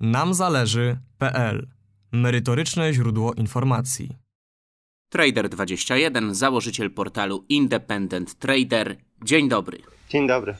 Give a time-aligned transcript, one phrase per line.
[0.00, 1.66] namzależy.pl
[2.12, 4.16] Merytoryczne źródło informacji.
[5.14, 8.96] Trader21, założyciel portalu Independent Trader.
[9.24, 9.78] Dzień dobry.
[10.08, 10.56] Dzień dobry.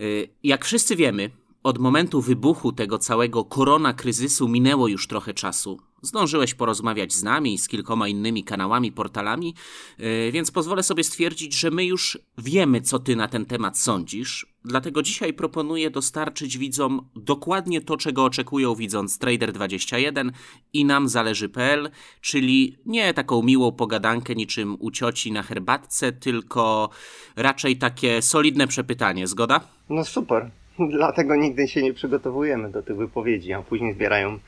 [0.00, 1.30] Y, jak wszyscy wiemy,
[1.62, 5.78] od momentu wybuchu tego całego korona kryzysu minęło już trochę czasu.
[6.02, 9.54] Zdążyłeś porozmawiać z nami i z kilkoma innymi kanałami, portalami,
[9.98, 14.46] yy, więc pozwolę sobie stwierdzić, że my już wiemy, co ty na ten temat sądzisz.
[14.64, 20.30] Dlatego dzisiaj proponuję dostarczyć widzom dokładnie to, czego oczekują widząc Trader21
[20.72, 26.90] i nam zależy.pl, czyli nie taką miłą pogadankę niczym u cioci na herbatce, tylko
[27.36, 29.26] raczej takie solidne przepytanie.
[29.26, 29.60] Zgoda?
[29.88, 30.50] No super.
[30.98, 34.38] Dlatego nigdy się nie przygotowujemy do tych wypowiedzi, a później zbierają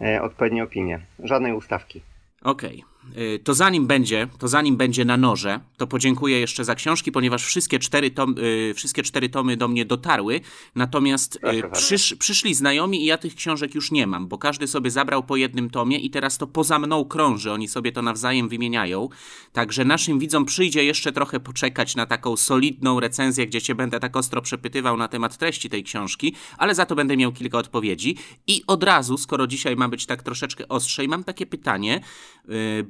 [0.00, 1.00] e, odpowiednie opinie.
[1.18, 2.02] Żadnej ustawki.
[2.42, 2.82] Okej.
[2.82, 2.95] Okay.
[3.18, 7.44] Y, to zanim będzie, to zanim będzie na noże, to podziękuję jeszcze za książki, ponieważ
[7.44, 10.40] wszystkie cztery, tom, y, wszystkie cztery tomy do mnie dotarły,
[10.74, 11.38] natomiast y,
[11.72, 15.36] przysz, przyszli znajomi i ja tych książek już nie mam, bo każdy sobie zabrał po
[15.36, 19.08] jednym tomie i teraz to poza mną krąży, oni sobie to nawzajem wymieniają,
[19.52, 24.16] także naszym widzom przyjdzie jeszcze trochę poczekać na taką solidną recenzję, gdzie cię będę tak
[24.16, 28.16] ostro przepytywał na temat treści tej książki, ale za to będę miał kilka odpowiedzi.
[28.46, 32.00] I od razu, skoro dzisiaj ma być tak troszeczkę ostrzej, mam takie pytanie,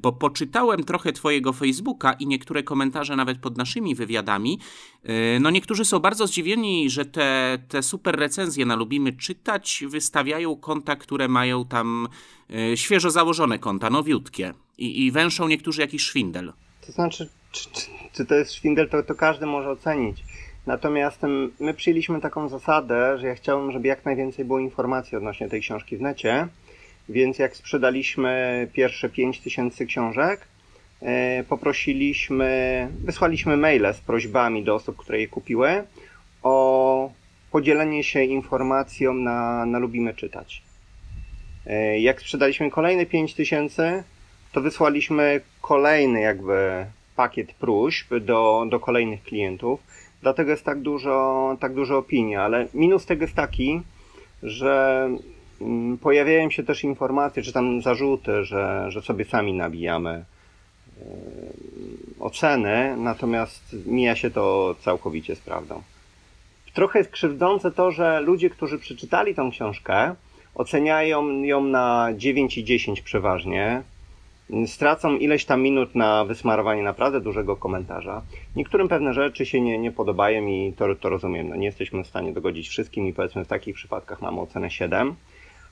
[0.03, 4.59] bo poczytałem trochę Twojego Facebooka i niektóre komentarze nawet pod naszymi wywiadami.
[5.03, 10.57] E, no niektórzy są bardzo zdziwieni, że te, te super recenzje na Lubimy czytać wystawiają
[10.57, 12.09] konta, które mają tam
[12.51, 14.55] e, świeżo założone konta, nowiutkie.
[14.79, 16.53] I, i węszą niektórzy jakiś szwindel.
[16.87, 20.25] To znaczy, czy, czy, czy to jest szwindel, to, to każdy może ocenić.
[20.67, 21.21] Natomiast
[21.61, 25.97] my przyjęliśmy taką zasadę, że ja chciałbym, żeby jak najwięcej było informacji odnośnie tej książki
[25.97, 26.49] w necie.
[27.09, 30.41] Więc jak sprzedaliśmy pierwsze 5000 książek,
[31.03, 35.85] e, poprosiliśmy, wysłaliśmy maile z prośbami do osób, które je kupiły,
[36.43, 37.11] o
[37.51, 40.63] podzielenie się informacją na, na Lubimy Czytać.
[41.67, 44.05] E, jak sprzedaliśmy kolejne 5000,
[44.53, 49.81] to wysłaliśmy kolejny jakby pakiet próśb do, do kolejnych klientów.
[50.23, 53.81] Dlatego jest tak dużo, tak dużo opinii, ale minus tego jest taki,
[54.43, 55.09] że
[56.01, 60.25] pojawiają się też informacje, czy tam zarzuty, że, że sobie sami nabijamy e,
[62.21, 65.83] oceny, natomiast mija się to całkowicie z prawdą.
[66.75, 70.15] Trochę jest krzywdzące to, że ludzie, którzy przeczytali tą książkę,
[70.55, 73.83] oceniają ją na 9 i 10 przeważnie.
[74.67, 78.23] Stracą ileś tam minut na wysmarowanie naprawdę dużego komentarza.
[78.57, 81.49] Niektórym pewne rzeczy się nie, nie podobają i to, to rozumiem.
[81.49, 85.17] No, nie jesteśmy w stanie dogodzić wszystkim i powiedzmy w takich przypadkach mamy ocenę 7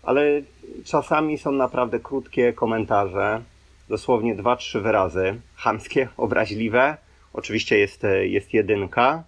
[0.06, 0.42] ale
[0.84, 3.42] czasami są naprawdę krótkie komentarze,
[3.88, 6.96] dosłownie dwa, trzy wyrazy, chamskie, obraźliwe.
[7.32, 9.24] Oczywiście jest, jest jedynka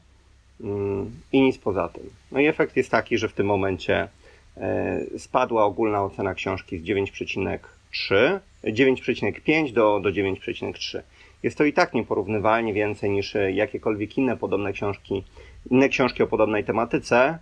[0.61, 2.11] mm, i nic poza tym.
[2.33, 4.09] No i efekt jest taki, że w tym momencie
[4.57, 11.01] e, spadła ogólna ocena książki z 9,3, 9,5 do, do 9,3.
[11.43, 15.25] Jest to i tak nieporównywalnie więcej niż jakiekolwiek inne podobne książki,
[15.71, 17.39] inne książki o podobnej tematyce,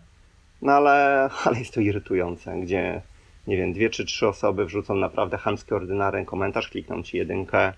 [0.62, 3.02] no ale, ale jest to irytujące, gdzie
[3.46, 7.72] nie wiem, dwie czy trzy osoby wrzucą naprawdę chamski, ordynarny komentarz, klikną ci jedynkę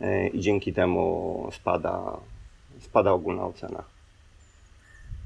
[0.00, 2.16] e, i dzięki temu spada,
[2.80, 3.84] spada ogólna ocena.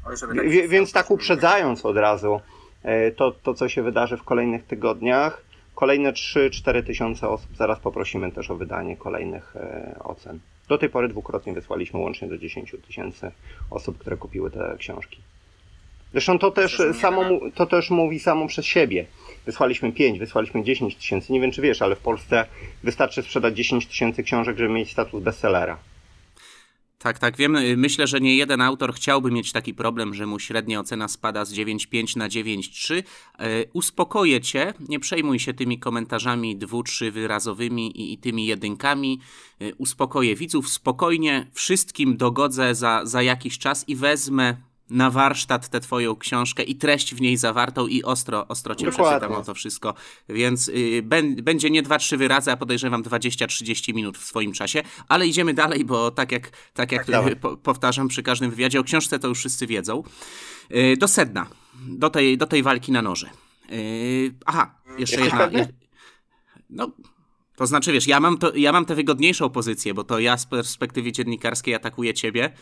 [0.04, 2.41] Tak więc tak uprzedzając od razu
[2.82, 5.42] e, to, to, co się wydarzy w kolejnych tygodniach,
[5.75, 10.38] kolejne 3-4 tysiące osób, zaraz poprosimy też o wydanie kolejnych e, ocen.
[10.69, 13.30] Do tej pory dwukrotnie wysłaliśmy łącznie do 10 tysięcy
[13.70, 15.22] osób, które kupiły te książki.
[16.12, 17.22] Zresztą to też, samo,
[17.54, 19.06] to też mówi samo przez siebie.
[19.46, 21.32] Wysłaliśmy 5, wysłaliśmy 10 tysięcy.
[21.32, 22.46] Nie wiem, czy wiesz, ale w Polsce
[22.82, 25.78] wystarczy sprzedać 10 tysięcy książek, żeby mieć status bestsellera.
[27.02, 27.58] Tak, tak, wiem.
[27.76, 31.54] Myślę, że nie jeden autor chciałby mieć taki problem, że mu średnia ocena spada z
[31.54, 33.02] 9,5 na 9,3.
[33.38, 39.20] E, uspokoję cię, nie przejmuj się tymi komentarzami dwu, trzy wyrazowymi i, i tymi jedynkami.
[39.60, 44.56] E, uspokoję widzów, spokojnie wszystkim dogodzę za, za jakiś czas i wezmę
[44.92, 49.19] na warsztat tę twoją książkę i treść w niej zawartą i ostro, ostro cię Dokładnie.
[49.19, 49.94] przeczytam o to wszystko.
[50.28, 51.03] Więc y,
[51.42, 55.84] będzie nie dwa, trzy wyrazy, a podejrzewam 20-30 minut w swoim czasie, ale idziemy dalej,
[55.84, 59.39] bo tak jak, tak jak tak, po, powtarzam przy każdym wywiadzie o książce, to już
[59.39, 60.03] wszyscy wiedzą.
[60.74, 61.47] Y, do sedna,
[61.89, 63.30] do tej, do tej walki na noże.
[63.72, 65.50] Y, aha, jeszcze jedna...
[66.71, 66.91] No,
[67.56, 70.47] to znaczy, wiesz, ja mam, to, ja mam tę wygodniejszą pozycję, bo to ja z
[70.47, 72.53] perspektywy dziennikarskiej atakuję ciebie.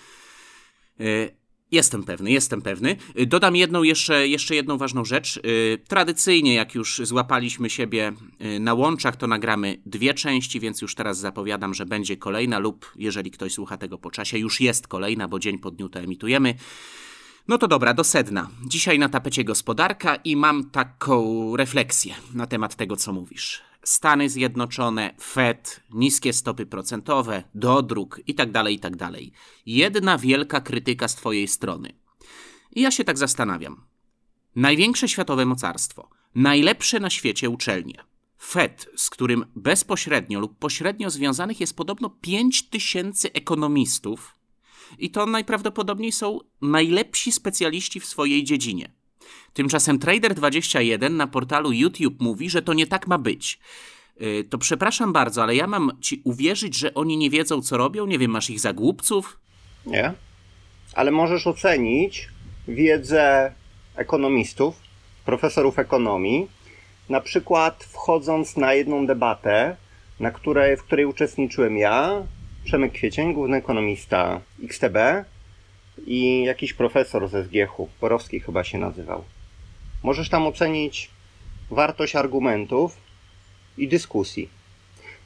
[1.71, 2.97] Jestem pewny, jestem pewny.
[3.19, 5.37] Y, dodam jedną jeszcze, jeszcze jedną ważną rzecz.
[5.37, 8.13] Y, tradycyjnie, jak już złapaliśmy siebie
[8.57, 12.93] y, na łączach, to nagramy dwie części, więc już teraz zapowiadam, że będzie kolejna, lub
[12.97, 16.55] jeżeli ktoś słucha tego po czasie, już jest kolejna, bo dzień po dniu to emitujemy.
[17.49, 18.51] No to dobra, do sedna.
[18.67, 23.70] Dzisiaj na tapecie gospodarka i mam taką refleksję na temat tego, co mówisz.
[23.91, 28.97] Stany Zjednoczone, Fed, niskie stopy procentowe, dodruk itd., tak itd.
[28.99, 29.21] Tak
[29.67, 31.93] Jedna wielka krytyka z Twojej strony.
[32.73, 33.85] I ja się tak zastanawiam.
[34.57, 38.05] Największe światowe mocarstwo, najlepsze na świecie uczelnie.
[38.39, 44.35] Fed, z którym bezpośrednio lub pośrednio związanych jest podobno 5 tysięcy ekonomistów,
[44.99, 49.00] i to najprawdopodobniej są najlepsi specjaliści w swojej dziedzinie.
[49.55, 53.59] Tymczasem Trader21 na portalu YouTube mówi, że to nie tak ma być.
[54.23, 58.07] Y, to przepraszam bardzo, ale ja mam ci uwierzyć, że oni nie wiedzą, co robią?
[58.07, 59.39] Nie wiem, masz ich za głupców?
[59.87, 60.13] Nie.
[60.95, 62.29] Ale możesz ocenić
[62.69, 63.53] wiedzę
[63.97, 64.77] ekonomistów,
[65.25, 66.49] profesorów ekonomii,
[67.09, 69.77] na przykład wchodząc na jedną debatę,
[70.21, 72.23] na której, w której uczestniczyłem ja,
[72.65, 74.97] Przemek Kwiecień, główny ekonomista XTB
[76.07, 79.25] i jakiś profesor ze Zgiechu, Borowski chyba się nazywał.
[80.03, 81.11] Możesz tam ocenić
[81.71, 82.97] wartość argumentów
[83.79, 84.49] i dyskusji.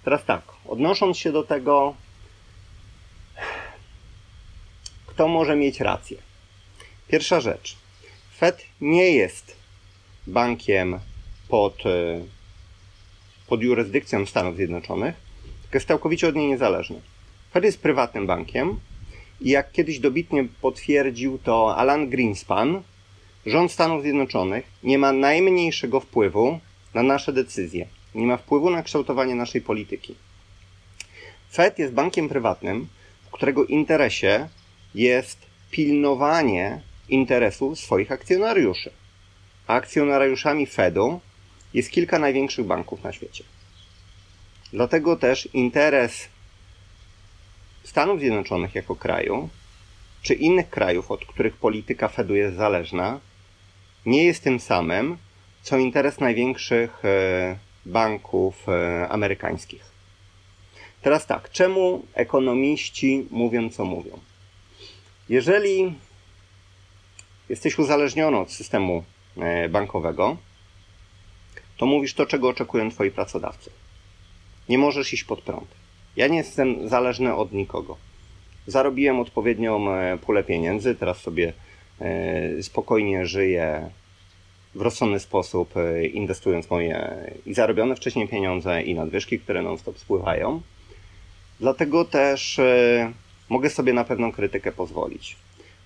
[0.05, 1.95] Teraz tak, odnosząc się do tego,
[5.07, 6.17] kto może mieć rację.
[7.09, 7.77] Pierwsza rzecz.
[8.37, 9.57] Fed nie jest
[10.27, 11.01] bankiem
[11.49, 12.21] pod, e,
[13.47, 15.15] pod jurysdykcją Stanów Zjednoczonych,
[15.63, 17.01] tylko jest całkowicie od niej niezależny.
[17.53, 18.81] Fed jest prywatnym bankiem
[19.45, 22.83] i jak kiedyś dobitnie potwierdził to Alan Greenspan,
[23.47, 26.61] rząd Stanów Zjednoczonych nie ma najmniejszego wpływu
[26.95, 30.15] na nasze decyzje, nie ma wpływu na kształtowanie naszej polityki.
[31.53, 32.89] Fed jest bankiem prywatnym,
[33.27, 34.49] w którego interesie
[34.95, 35.39] jest
[35.71, 38.91] pilnowanie interesu swoich akcjonariuszy.
[39.67, 41.21] A akcjonariuszami Fedu
[41.75, 43.45] jest kilka największych banków na świecie.
[44.73, 46.29] Dlatego też interes
[47.85, 49.49] Stanów Zjednoczonych jako kraju,
[50.23, 53.21] czy innych krajów, od których polityka Fedu jest zależna,
[54.07, 55.17] nie jest tym samym,
[55.63, 59.85] co interes największych e, banków e, amerykańskich.
[61.03, 64.19] Teraz tak, czemu ekonomiści mówią, co mówią?
[65.29, 65.95] Jeżeli
[67.49, 69.05] jesteś uzależniony od systemu
[69.37, 70.37] e, bankowego,
[71.77, 73.71] to mówisz to, czego oczekują twoi pracodawcy.
[74.69, 75.84] Nie możesz iść pod prąd.
[76.17, 77.97] Ja nie jestem zależny od nikogo.
[78.67, 81.53] Zarobiłem odpowiednią e, pulę pieniędzy, teraz sobie
[82.01, 83.91] e, spokojnie żyję
[84.75, 87.17] w rozsądny sposób, e, inwestując moje
[87.47, 90.61] i zarobione wcześniej pieniądze i nadwyżki, które non-stop spływają.
[91.61, 92.61] Dlatego też
[93.49, 95.37] mogę sobie na pewną krytykę pozwolić.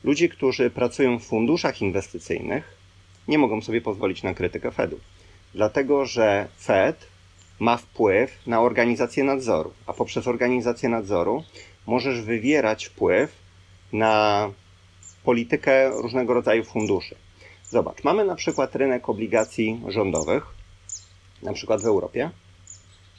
[0.05, 2.77] Ludzie, którzy pracują w funduszach inwestycyjnych,
[3.29, 5.01] nie mogą sobie pozwolić na krytykę Fedu.
[5.55, 7.07] Dlatego, że Fed
[7.59, 11.45] ma wpływ na organizację nadzoru, a poprzez organizację nadzoru
[11.87, 13.33] możesz wywierać wpływ
[13.93, 14.51] na
[15.25, 17.17] politykę różnego rodzaju funduszy.
[17.71, 20.47] Zobacz, mamy na przykład rynek obligacji rządowych,
[21.43, 22.31] na przykład w Europie,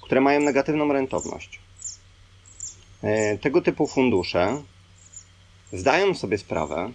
[0.02, 1.60] które mają negatywną rentowność.
[3.04, 4.62] E, tego typu fundusze
[5.74, 6.92] zdają sobie sprawę,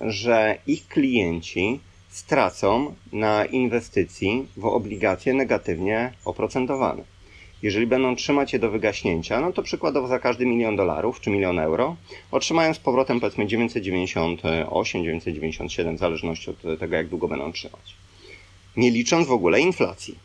[0.00, 1.80] że ich klienci
[2.14, 7.02] stracą na inwestycji w obligacje negatywnie oprocentowane.
[7.62, 11.58] Jeżeli będą trzymać je do wygaśnięcia, no to przykładowo za każdy milion dolarów czy milion
[11.58, 11.96] euro
[12.30, 17.94] otrzymają z powrotem powiedzmy 998, 997 w zależności od tego, jak długo będą trzymać.
[18.76, 20.18] Nie licząc w ogóle inflacji.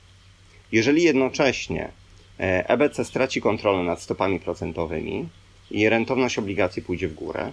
[0.72, 1.92] Jeżeli jednocześnie
[2.38, 5.30] EBC straci kontrolę nad stopami procentowymi
[5.72, 7.52] i rentowność obligacji pójdzie w górę,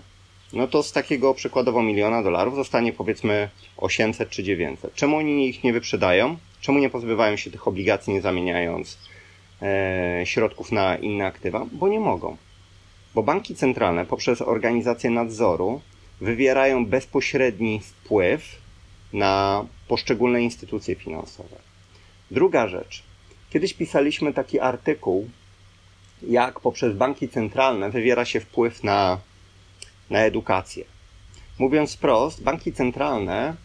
[0.52, 4.94] no to z takiego przykładowo miliona dolarów zostanie powiedzmy 800 czy 900.
[4.94, 6.36] Czemu oni ich nie wyprzedają?
[6.60, 8.98] Czemu nie pozbywają się tych obligacji, nie zamieniając
[9.62, 11.66] e, środków na inne aktywa?
[11.72, 12.36] Bo nie mogą.
[13.14, 15.80] Bo banki centralne poprzez organizację nadzoru
[16.20, 18.58] wywierają bezpośredni wpływ
[19.12, 21.56] na poszczególne instytucje finansowe.
[22.30, 23.02] Druga rzecz.
[23.50, 25.28] Kiedyś pisaliśmy taki artykuł,
[26.22, 29.18] jak poprzez banki centralne wywiera się wpływ na
[30.10, 30.84] na edukację.
[31.58, 33.56] Mówiąc wprost, banki centralne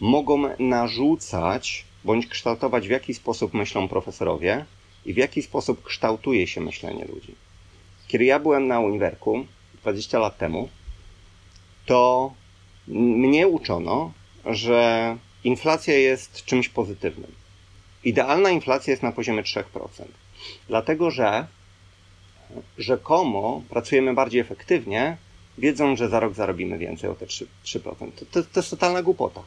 [0.00, 4.64] mogą narzucać bądź kształtować, w jaki sposób myślą profesorowie
[5.06, 7.34] i w jaki sposób kształtuje się myślenie ludzi.
[8.08, 9.46] Kiedy ja byłem na uniwerku
[9.82, 10.68] 20 lat temu,
[11.86, 12.32] to
[12.88, 14.12] mnie uczono,
[14.44, 17.32] że inflacja jest czymś pozytywnym.
[18.04, 19.62] Idealna inflacja jest na poziomie 3%.
[20.68, 21.46] Dlatego, że
[22.78, 25.16] rzekomo pracujemy bardziej efektywnie,
[25.58, 27.46] wiedzą, że za rok zarobimy więcej o te 3%.
[27.64, 27.80] 3%.
[28.12, 29.42] To, to, to jest totalna głupota.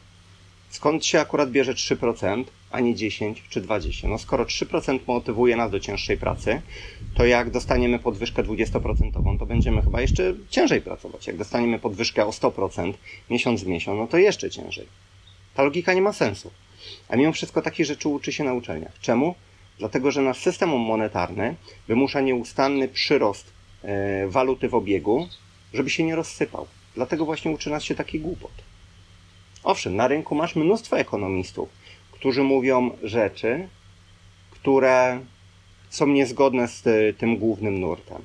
[0.69, 4.07] Skąd się akurat bierze 3%, a nie 10 czy 20?
[4.07, 6.61] No skoro 3% motywuje nas do cięższej pracy,
[7.15, 11.27] to jak dostaniemy podwyżkę 20%, to będziemy chyba jeszcze ciężej pracować.
[11.27, 12.93] Jak dostaniemy podwyżkę o 100%
[13.29, 14.87] miesiąc w miesiąc, no to jeszcze ciężej.
[15.55, 16.51] Ta logika nie ma sensu.
[17.09, 18.99] A mimo wszystko takie rzeczy uczy się na uczelniach.
[19.01, 19.35] Czemu?
[19.79, 21.55] Dlatego, że nasz system monetarny
[21.87, 25.27] wymusza nieustanny przyrost e, waluty w obiegu,
[25.77, 26.67] żeby się nie rozsypał.
[26.95, 28.51] Dlatego właśnie uczy nas się taki głupot.
[29.63, 31.69] Owszem, na rynku masz mnóstwo ekonomistów,
[32.11, 33.67] którzy mówią rzeczy,
[34.51, 35.19] które
[35.89, 36.83] są niezgodne z
[37.17, 38.21] tym głównym nurtem.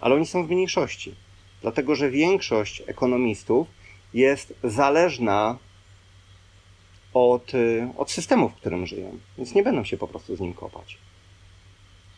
[0.00, 1.14] Ale oni są w mniejszości,
[1.62, 3.68] dlatego że większość ekonomistów
[4.14, 5.58] jest zależna
[7.14, 7.52] od,
[7.96, 10.98] od systemu, w którym żyją, więc nie będą się po prostu z nim kopać.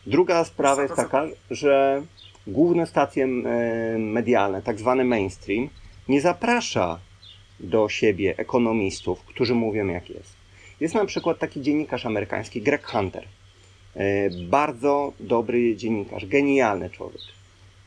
[0.07, 2.03] Druga sprawa jest taka, że
[2.47, 3.27] główne stacje
[3.97, 5.69] medialne, tak zwany mainstream,
[6.07, 6.99] nie zaprasza
[7.59, 10.33] do siebie ekonomistów, którzy mówią jak jest.
[10.79, 13.27] Jest na przykład taki dziennikarz amerykański, Greg Hunter.
[13.95, 17.21] E, bardzo dobry dziennikarz, genialny człowiek.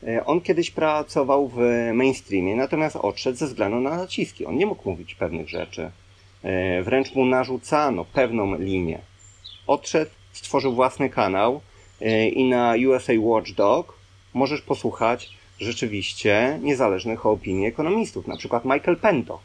[0.07, 1.57] E, on kiedyś pracował w
[1.93, 4.45] mainstreamie, natomiast odszedł ze względu na naciski.
[4.45, 5.91] On nie mógł mówić pewnych rzeczy.
[6.43, 8.99] E, wręcz mu narzucano pewną linię.
[9.67, 11.61] Odszedł, stworzył własny kanał
[12.33, 13.96] i na USA Watchdog
[14.37, 15.29] możesz posłuchać
[15.59, 19.39] rzeczywiście niezależnych opinii ekonomistów, na przykład Michael Pento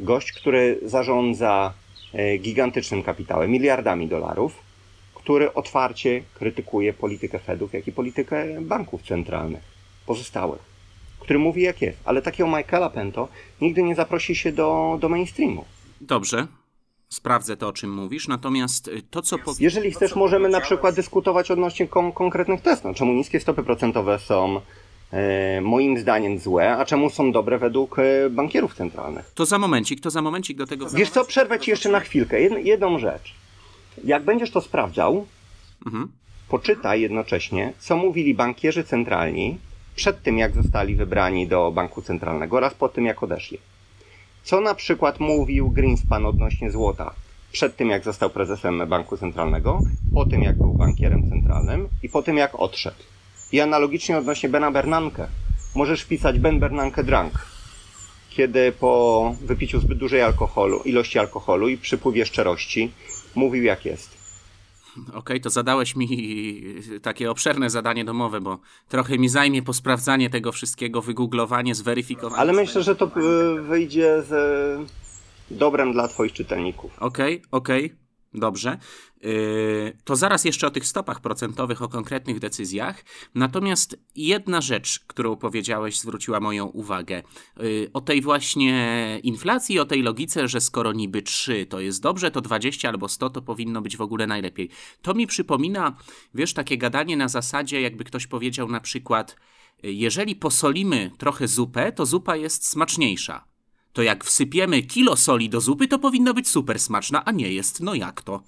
[0.00, 1.72] gość, który zarządza
[2.14, 4.58] e, gigantycznym kapitałem, miliardami dolarów,
[5.14, 9.62] który otwarcie krytykuje politykę Fedów, jak i politykę banków centralnych,
[10.06, 10.60] pozostałych,
[11.20, 11.98] który mówi jak jest.
[12.04, 13.28] Ale takiego Michaela Pento
[13.60, 15.64] nigdy nie zaprosi się do, do mainstreamu.
[16.00, 16.46] Dobrze,
[17.10, 19.38] sprawdzę to, o czym mówisz, natomiast y, to, co...
[19.38, 19.54] Po...
[19.60, 22.84] Jeżeli chcesz, możemy na przykład dyskutować odnośnie kon konkretnych testów.
[22.84, 24.60] No, czemu niskie stopy procentowe są
[25.12, 29.32] E, moim zdaniem złe, a czemu są dobre według e, bankierów centralnych.
[29.34, 30.90] To za momencik, to za momencik do tego...
[30.90, 32.40] Wiesz co, przerwę ci jeszcze na chwilkę.
[32.40, 33.34] Jed jedną rzecz.
[34.04, 35.26] Jak będziesz to sprawdzał,
[35.86, 36.08] mhm.
[36.48, 39.58] poczytaj jednocześnie, co mówili bankierzy centralni
[39.96, 43.58] przed tym, jak zostali wybrani do banku centralnego oraz po tym, jak odeszli.
[44.42, 47.14] Co na przykład mówił Greenspan odnośnie złota
[47.52, 49.80] przed tym, jak został prezesem banku centralnego,
[50.14, 52.96] po tym, jak był bankierem centralnym i po tym, jak odszedł.
[53.52, 55.28] I analogicznie odnośnie Bena Bernanke.
[55.74, 57.32] Możesz pisać Ben Bernanke drunk,
[58.30, 62.92] kiedy po wypiciu zbyt dużej alkoholu, ilości alkoholu i przypływie szczerości
[63.34, 64.19] mówił jak jest.
[64.98, 66.08] Okej, okay, to zadałeś mi
[67.02, 72.40] takie obszerne zadanie domowe, bo trochę mi zajmie posprawdzanie tego wszystkiego, wygooglowanie, zweryfikowanie.
[72.40, 74.90] Ale myślę, że to e, wyjdzie z
[75.50, 76.98] dobrem dla Twoich czytelników.
[76.98, 77.84] Okej, okay, okej.
[77.84, 78.00] Okay.
[78.34, 78.78] Dobrze.
[79.20, 83.04] Yy, to zaraz jeszcze o tych stopach procentowych, o konkretnych decyzjach.
[83.34, 87.22] Natomiast jedna rzecz, którą powiedziałeś, zwróciła moją uwagę.
[87.56, 92.30] Yy, o tej właśnie inflacji, o tej logice, że skoro niby 3 to jest dobrze,
[92.30, 94.70] to 20 albo 100 to powinno być w ogóle najlepiej.
[95.02, 95.96] To mi przypomina,
[96.34, 99.36] wiesz, takie gadanie na zasadzie, jakby ktoś powiedział na przykład,
[99.82, 103.50] jeżeli posolimy trochę zupę, to zupa jest smaczniejsza
[103.92, 107.80] to jak wsypiemy kilo soli do zupy, to powinno być super smaczna, a nie jest.
[107.80, 108.42] No jak to?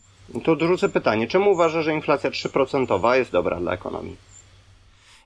[0.45, 1.29] To dorzucę pytanie.
[1.29, 4.17] Czemu uważasz, że inflacja 3% jest dobra dla ekonomii?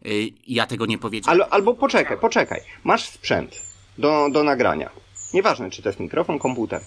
[0.02, 1.40] Yy, ja tego nie powiedziałem.
[1.40, 2.60] Al, albo poczekaj, poczekaj.
[2.84, 3.62] Masz sprzęt
[3.98, 4.90] do, do nagrania.
[5.34, 6.80] Nieważne, czy to jest mikrofon, komputer.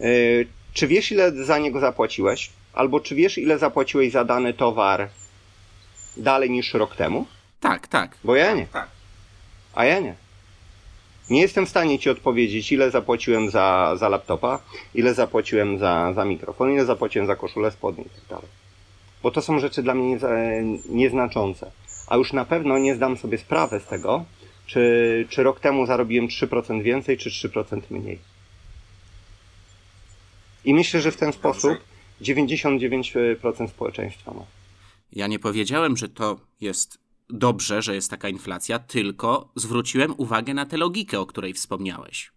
[0.00, 2.50] Yy, czy wiesz, ile za niego zapłaciłeś?
[2.72, 5.08] Albo czy wiesz, ile zapłaciłeś za dany towar
[6.16, 7.26] dalej niż rok temu?
[7.60, 8.16] Tak, tak.
[8.24, 8.66] Bo ja nie.
[8.66, 8.88] Tak.
[9.74, 10.14] A ja nie.
[11.30, 14.62] Nie jestem w stanie Ci odpowiedzieć, ile zapłaciłem za, za laptopa,
[14.94, 18.42] ile zapłaciłem za, za mikrofon, ile zapłaciłem za koszulę, spodnie i tak.
[19.22, 20.18] Bo to są rzeczy dla mnie
[20.88, 21.70] nieznaczące.
[22.08, 24.24] A już na pewno nie zdam sobie sprawy z tego,
[24.66, 28.18] czy, czy rok temu zarobiłem 3% więcej, czy 3% mniej.
[30.64, 31.78] I myślę, że w ten sposób
[32.20, 34.44] 99% społeczeństwa ma.
[35.12, 36.98] Ja nie powiedziałem, że to jest
[37.32, 42.32] dobrze, że jest taka inflacja, tylko zwróciłem uwagę na tę logikę, o której wspomniałeś.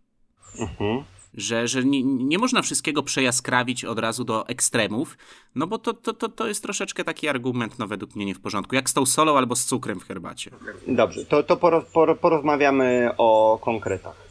[0.60, 1.04] Mhm.
[1.34, 5.18] Że, że nie, nie można wszystkiego przejaskrawić od razu do ekstremów,
[5.56, 8.40] no bo to, to, to, to jest troszeczkę taki argument, no według mnie nie w
[8.40, 10.52] porządku, jak z tą solą albo z cukrem w herbacie.
[10.88, 11.84] Dobrze, to, to poroz,
[12.22, 14.25] porozmawiamy o konkretach.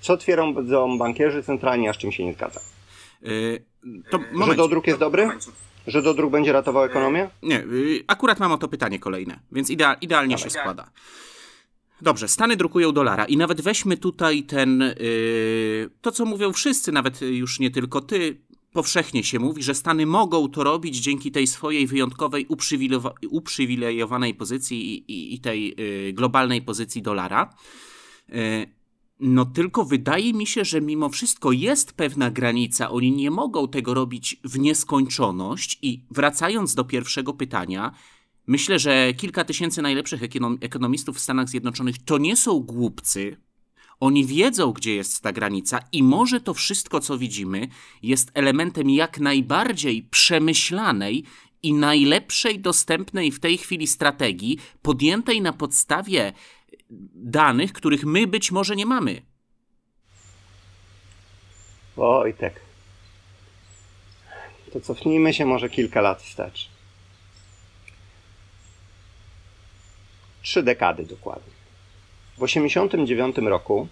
[0.00, 2.60] Co twierdzą bankierzy centralni, a z czym się nie zgadza?
[3.22, 3.62] Yy,
[4.10, 5.30] to Że dodruk jest dobry?
[5.86, 7.30] Że dodruk będzie ratował ekonomię?
[7.42, 10.90] Nie, y, akurat mam o to pytanie kolejne, więc idea, idealnie się składa.
[12.02, 17.20] Dobrze, Stany drukują dolara i nawet weźmy tutaj ten, yy, to co mówią wszyscy, nawet
[17.20, 18.40] już nie tylko ty,
[18.72, 22.46] powszechnie się mówi, że Stany mogą to robić dzięki tej swojej wyjątkowej
[23.28, 27.54] uprzywilejowanej pozycji i, i, i tej yy, globalnej pozycji dolara.
[28.28, 28.81] Yy,
[29.24, 32.90] No tylko wydaje mi się, że mimo wszystko jest pewna granica.
[32.90, 35.78] Oni nie mogą tego robić w nieskończoność.
[35.82, 37.92] I wracając do pierwszego pytania,
[38.46, 40.20] myślę, że kilka tysięcy najlepszych
[40.60, 43.36] ekonomistów w Stanach Zjednoczonych to nie są głupcy.
[44.00, 47.68] Oni wiedzą, gdzie jest ta granica, i może to wszystko, co widzimy,
[48.02, 51.24] jest elementem jak najbardziej przemyślanej
[51.62, 56.32] i najlepszej dostępnej w tej chwili strategii, podjętej na podstawie
[57.14, 59.22] danych, których my być może nie mamy.
[61.96, 62.60] Wojtek,
[64.72, 66.68] to cofnijmy się może kilka lat wstecz.
[70.42, 71.52] Trzy dekady dokładnie.
[72.36, 73.88] W 1989 roku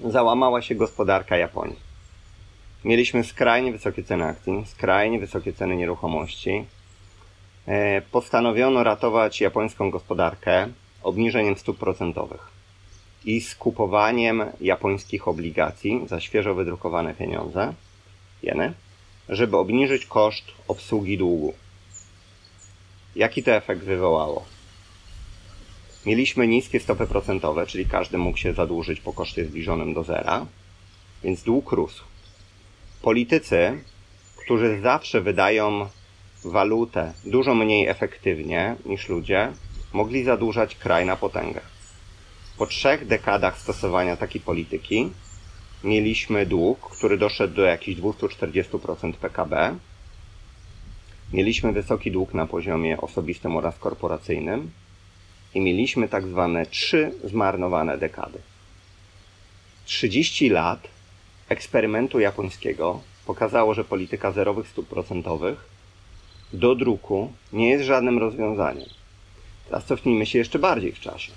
[0.00, 1.78] załamała się gospodarka Japonii.
[2.84, 6.64] Mieliśmy skrajnie wysokie ceny akcji, skrajnie wysokie ceny nieruchomości.
[7.66, 10.68] E, postanowiono ratować japońską gospodarkę
[11.04, 12.54] obniżeniem stóp procentowych
[13.24, 17.74] i skupowaniem japońskich obligacji za świeżo wydrukowane pieniądze,
[18.42, 18.72] jeny,
[19.28, 21.54] żeby obniżyć koszt obsługi długu.
[23.16, 24.44] Jaki to efekt wywołało?
[26.06, 30.46] Mieliśmy niskie stopy procentowe, czyli każdy mógł się zadłużyć po koszcie zbliżonym do zera,
[31.22, 32.04] więc dług rósł.
[33.02, 33.82] Politycy,
[34.36, 35.88] którzy zawsze wydają
[36.44, 39.52] walutę dużo mniej efektywnie niż ludzie,
[39.94, 41.60] mogli zadłużać kraj na potęgę.
[42.58, 45.10] Po trzech dekadach stosowania takiej polityki
[45.84, 49.76] mieliśmy dług, który doszedł do jakichś 240% PKB.
[51.32, 54.70] Mieliśmy wysoki dług na poziomie osobistym oraz korporacyjnym
[55.54, 58.38] i mieliśmy tak zwane trzy zmarnowane dekady.
[59.84, 60.88] 30 lat
[61.48, 65.68] eksperymentu japońskiego pokazało, że polityka zerowych stóp procentowych
[66.52, 68.88] do druku nie jest żadnym rozwiązaniem.
[69.68, 71.32] Teraz cofnijmy się jeszcze bardziej w czasie.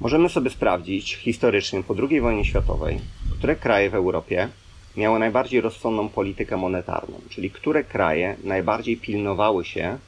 [0.00, 3.00] Możemy sobie sprawdzić historycznie po II wojnie światowej,
[3.38, 4.48] które kraje w Europie
[4.96, 9.98] miały najbardziej rozsądną politykę monetarną, czyli które kraje najbardziej pilnowały się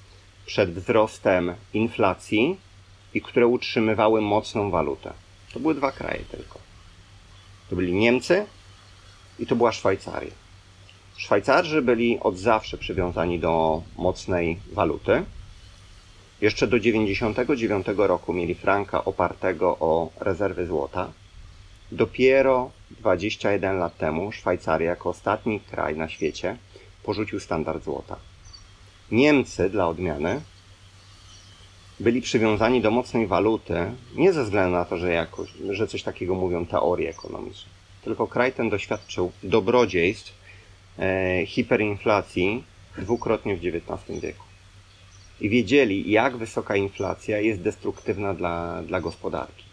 [0.47, 2.57] przed wzrostem inflacji
[3.15, 5.13] i które utrzymywały mocną walutę.
[5.53, 6.59] To były dwa kraje tylko.
[7.71, 8.47] To byli Niemcy
[9.39, 10.33] i to była Szwajcaria.
[11.17, 15.25] Szwajcarzy byli od zawsze przywiązani do mocnej waluty.
[16.43, 21.13] Jeszcze do 1999 roku mieli franka opartego o rezerwy złota.
[21.93, 26.57] Dopiero 21 lat temu Szwajcaria jako ostatni kraj na świecie
[27.03, 28.17] porzucił standard złota.
[29.11, 30.41] Niemcy dla odmiany
[32.01, 36.35] byli przywiązani do mocnej waluty nie ze względu na to, że, jakoś, że coś takiego
[36.35, 37.71] mówią teorie ekonomiczne,
[38.05, 40.33] tylko kraj ten doświadczył dobrodziejstw
[40.99, 42.65] e, hiperinflacji
[42.99, 44.52] dwukrotnie w XIX wieku.
[45.43, 49.65] I wiedzieli, jak wysoka inflacja jest destruktywna dla, dla gospodarki.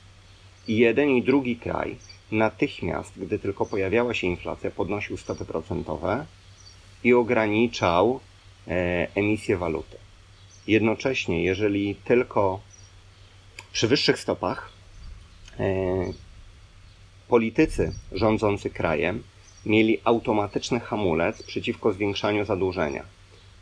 [0.67, 1.95] I jeden i drugi kraj
[2.31, 6.25] natychmiast, gdy tylko pojawiała się inflacja, podnosił stopy procentowe
[7.03, 8.19] i ograniczał
[8.67, 9.97] e, emisję waluty.
[10.67, 12.59] Jednocześnie, jeżeli tylko
[13.71, 14.71] przy wyższych stopach
[15.59, 15.65] e,
[17.27, 19.23] politycy rządzący krajem
[19.65, 23.03] mieli automatyczny hamulec przeciwko zwiększaniu zadłużenia.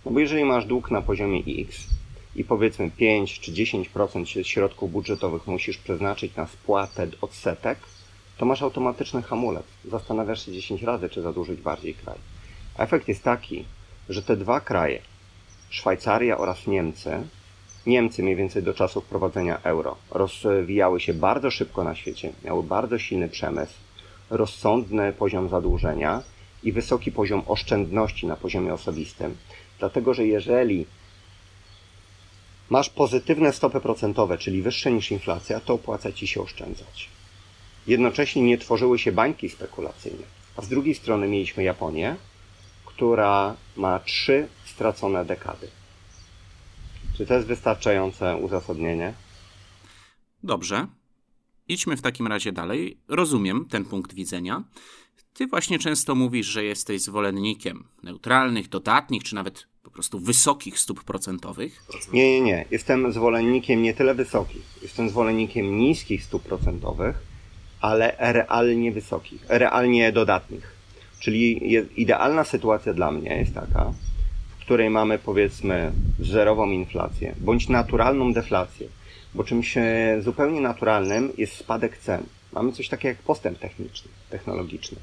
[0.06, 1.97] No bo jeżeli masz dług na poziomie X
[2.38, 7.80] i powiedzmy 5 czy 10% środków budżetowych musisz przeznaczyć na spłatę odsetek,
[8.38, 9.66] to masz automatyczny hamulec.
[9.86, 12.18] Zastanawiasz się 10 razy, czy zadłużyć bardziej kraj.
[12.78, 13.66] Efekt jest taki,
[14.10, 15.02] że te dwa kraje,
[15.70, 17.28] Szwajcaria oraz Niemcy,
[17.86, 23.00] Niemcy mniej więcej do czasu wprowadzenia euro, rozwijały się bardzo szybko na świecie, miały bardzo
[23.00, 23.74] silny przemysł,
[24.30, 26.24] rozsądny poziom zadłużenia
[26.64, 29.38] i wysoki poziom oszczędności na poziomie osobistym.
[29.80, 30.86] Dlatego, że jeżeli
[32.70, 37.10] masz pozytywne stopy procentowe, czyli wyższe niż inflacja, to opłaca ci się oszczędzać.
[37.88, 40.24] Jednocześnie nie tworzyły się bańki spekulacyjne.
[40.58, 42.16] A z drugiej strony mieliśmy Japonię,
[42.86, 45.68] która ma trzy stracone dekady.
[47.18, 49.14] Czy to jest wystarczające uzasadnienie?
[50.44, 50.88] Dobrze.
[51.68, 52.98] Idźmy w takim razie dalej.
[53.08, 54.64] Rozumiem ten punkt widzenia.
[55.34, 61.04] Ty właśnie często mówisz, że jesteś zwolennikiem neutralnych, dodatnich, czy nawet po prostu wysokich stóp
[61.04, 61.84] procentowych.
[62.14, 62.66] Nie, nie, nie.
[62.72, 64.62] Jestem zwolennikiem nie tyle wysokich.
[64.82, 67.16] Jestem zwolennikiem niskich stóp procentowych,
[67.82, 70.72] ale realnie wysokich, realnie dodatnich.
[71.20, 73.94] Czyli idealna sytuacja dla mnie jest taka,
[74.58, 78.88] w której mamy powiedzmy zerową inflację bądź naturalną deflację,
[79.36, 82.24] bo czymś e, zupełnie naturalnym jest spadek cen.
[82.54, 84.98] Mamy coś takiego jak postęp techniczny, technologiczny.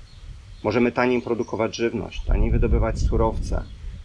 [0.64, 3.64] Możemy taniej produkować żywność, taniej wydobywać surowce,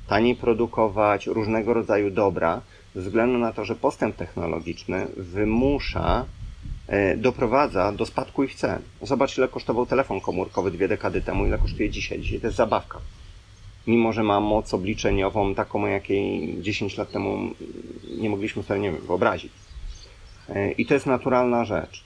[0.09, 2.61] taniej produkować różnego rodzaju dobra,
[2.95, 6.25] ze względu na to, że postęp technologiczny wymusza
[6.87, 8.81] e, doprowadza do spadku ich cen.
[9.01, 12.19] Zobacz, ile kosztował telefon komórkowy dwie dekady temu, ile kosztuje dzisiaj.
[12.19, 12.99] Dzisiaj to jest zabawka.
[13.87, 17.49] Mimo, że ma moc obliczeniową taką, jakiej 10 lat temu
[18.17, 19.51] nie mogliśmy sobie, nie wiem, wyobrazić.
[20.49, 22.03] E, I to jest naturalna rzecz.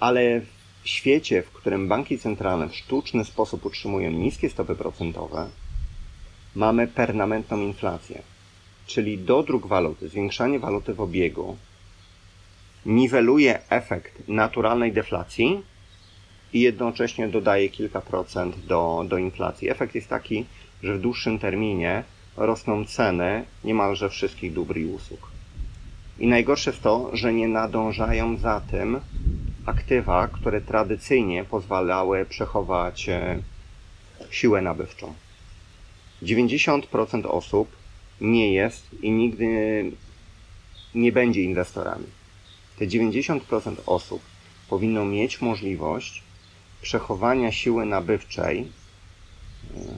[0.00, 0.40] Ale
[0.86, 5.48] w świecie, w którym banki centralne w sztuczny sposób utrzymują niskie stopy procentowe,
[6.54, 8.22] mamy permanentną inflację.
[8.86, 11.56] Czyli dodruk waluty, zwiększanie waluty w obiegu
[12.86, 15.62] niweluje efekt naturalnej deflacji
[16.52, 19.70] i jednocześnie dodaje kilka procent do, do inflacji.
[19.70, 20.44] Efekt jest taki,
[20.82, 22.02] że w dłuższym terminie
[22.36, 25.30] rosną ceny niemalże wszystkich dóbr i usług.
[26.18, 29.00] I najgorsze jest to, że nie nadążają za tym
[29.66, 33.42] aktywa, które tradycyjnie pozwalały przechować e,
[34.30, 35.14] siłę nabywczą.
[36.22, 37.76] 90% osób
[38.20, 39.46] nie jest i nigdy
[40.94, 42.06] nie będzie inwestorami.
[42.78, 44.22] Te 90% osób
[44.68, 46.22] powinno mieć możliwość
[46.82, 48.64] przechowania siły nabywczej e,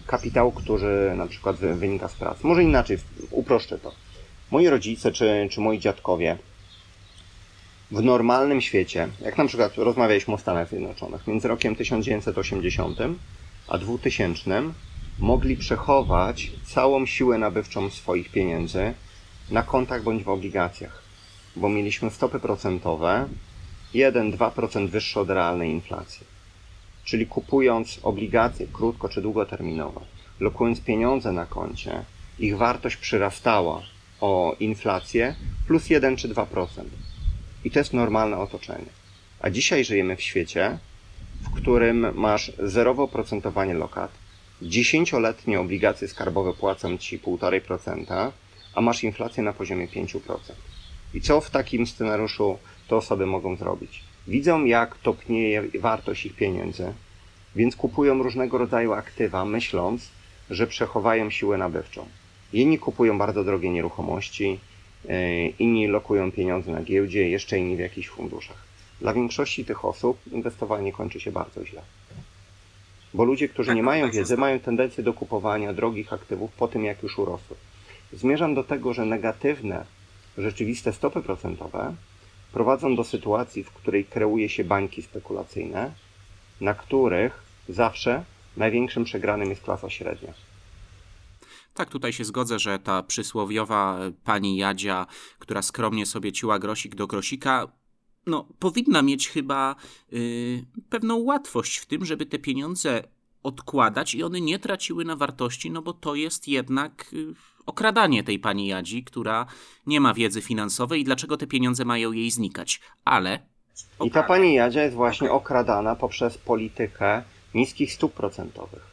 [0.07, 2.47] kapitału, który na przykład wynika z pracy.
[2.47, 2.99] Może inaczej,
[3.31, 3.93] uproszczę to.
[4.51, 6.39] Moi rodzice czy, czy moi dziadkowie
[7.91, 12.99] w normalnym świecie, jak na przykład rozmawialiśmy o Stanach Zjednoczonych, między rokiem 1980
[13.69, 14.63] a 2000
[15.19, 18.95] mogli przechować całą siłę nabywczą swoich pieniędzy
[19.51, 21.03] na kontach bądź w obligacjach,
[21.57, 23.29] bo mieliśmy stopy procentowe
[23.95, 26.27] 1-2% wyższe od realnej inflacji.
[27.05, 30.01] Czyli kupując obligacje krótko czy długoterminowe,
[30.41, 32.05] lokując pieniądze na koncie,
[32.39, 33.83] ich wartość przyrastała
[34.21, 35.35] o inflację
[35.67, 36.67] plus 1 czy 2%.
[37.69, 38.91] I to jest normalne otoczenie.
[39.41, 40.79] A dzisiaj żyjemy w świecie,
[41.43, 44.11] w którym masz zerowe oprocentowanie lokat,
[44.63, 48.31] dziesięcioletnie obligacje skarbowe płacą ci 1,5%,
[48.75, 50.19] a masz inflację na poziomie 5%.
[51.15, 54.05] I co w takim scenariuszu te osoby mogą zrobić?
[54.29, 56.93] Widzą, jak topnieje wartość ich pieniędzy,
[57.57, 60.09] więc kupują różnego rodzaju aktywa, myśląc,
[60.51, 62.07] że przechowają siłę nabywczą.
[62.53, 64.61] Jedni kupują bardzo drogie nieruchomości,
[65.59, 68.69] inni lokują pieniądze na giełdzie, jeszcze inni w jakichś funduszach.
[69.01, 71.83] Dla większości tych osób inwestowanie kończy się bardzo źle.
[73.15, 76.69] Bo ludzie, którzy tak, nie mają tak wiedzy, mają tendencję do kupowania drogich aktywów po
[76.69, 77.57] tym, jak już urosły.
[78.13, 79.85] Zmierzam do tego, że negatywne,
[80.39, 81.95] rzeczywiste stopy procentowe
[82.53, 85.93] prowadzą do sytuacji, w której kreuje się bańki spekulacyjne,
[86.61, 88.25] na których zawsze
[88.57, 90.33] największym przegranym jest klasa średnia.
[91.79, 95.07] Tak, tutaj się zgodzę, że ta przysłowiowa pani Jadzia,
[95.39, 97.67] która skromnie sobie ciła grosik do grosika,
[98.27, 99.77] no, powinna mieć chyba
[100.13, 103.03] y, pewną łatwość w tym, żeby te pieniądze
[103.43, 107.35] odkładać i one nie traciły na wartości, no bo to jest jednak y,
[107.67, 109.47] okradanie tej pani Jadzi, która
[109.87, 112.81] nie ma wiedzy finansowej i dlaczego te pieniądze mają jej znikać.
[113.05, 113.39] Ale.
[114.05, 117.23] I ta pani Jadzia jest właśnie okradana poprzez politykę
[117.55, 118.88] niskich stóp procentowych,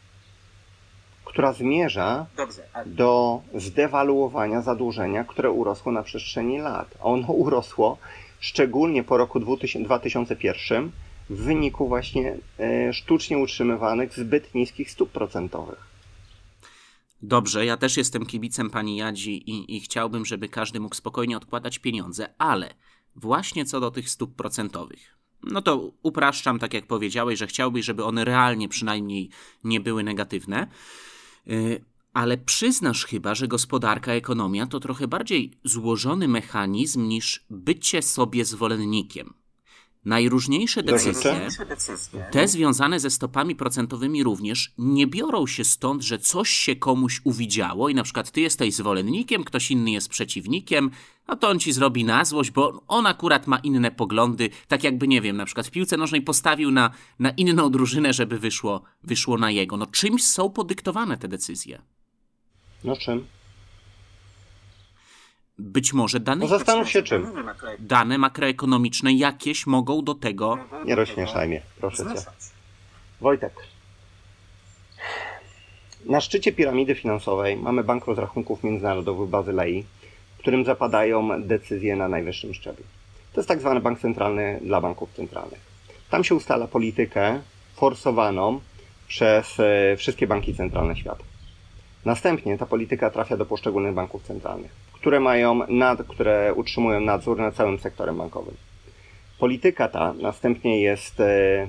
[1.25, 2.25] która zmierza
[2.85, 6.97] do zdewaluowania zadłużenia, które urosło na przestrzeni lat.
[6.99, 7.97] A ono urosło
[8.39, 10.91] szczególnie po roku 2001
[11.29, 15.95] w wyniku właśnie e, sztucznie utrzymywanych zbyt niskich stóp procentowych.
[17.21, 21.79] Dobrze, ja też jestem kibicem pani Jadzi i, i chciałbym, żeby każdy mógł spokojnie odkładać
[21.79, 22.73] pieniądze, ale
[23.15, 25.15] właśnie co do tych stóp procentowych.
[25.43, 29.29] No to upraszczam, tak jak powiedziałeś, że chciałbyś, żeby one realnie przynajmniej
[29.63, 30.67] nie były negatywne.
[31.47, 31.51] E,
[32.13, 39.33] ale przyznasz chyba, że gospodarka, ekonomia to trochę bardziej złożony mechanizm niż bycie sobie zwolennikiem.
[40.05, 41.47] Najróżniejsze decyzje,
[42.31, 47.89] te związane ze stopami procentowymi również, nie biorą się stąd, że coś się komuś uwidziało
[47.89, 50.91] i na przykład ty jesteś zwolennikiem, ktoś inny jest przeciwnikiem,
[51.27, 55.07] a to on ci zrobi na złość, bo on akurat ma inne poglądy, tak jakby,
[55.07, 59.37] nie wiem, na przykład w piłce nożnej postawił na, na inną drużynę, żeby wyszło, wyszło
[59.37, 59.77] na jego.
[59.77, 61.81] No czymś są podyktowane te decyzje.
[62.83, 63.25] No czym?
[65.59, 66.47] Być może dane.
[66.47, 67.27] Zastanów się czym.
[67.79, 70.57] Dane makroekonomiczne jakieś mogą do tego.
[70.85, 72.21] Nie rozśmieszaj mnie, proszę cię.
[73.21, 73.53] Wojtek.
[76.05, 79.85] Na szczycie piramidy finansowej mamy Bank Rozrachunków Międzynarodowych Bazylei,
[80.35, 82.83] w którym zapadają decyzje na najwyższym szczeblu.
[83.33, 85.59] To jest tak zwany bank centralny dla banków centralnych.
[86.09, 87.41] Tam się ustala politykę
[87.75, 88.59] forsowaną
[89.07, 91.23] przez e, wszystkie banki centralne świata.
[92.05, 97.55] Następnie ta polityka trafia do poszczególnych banków centralnych, które mają nad, które utrzymują nadzór nad
[97.55, 98.55] całym sektorem bankowym.
[99.39, 101.67] Polityka ta następnie jest e,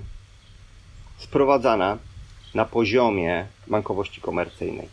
[1.18, 1.98] sprowadzana
[2.54, 4.88] na poziomie bankowości komercyjnej.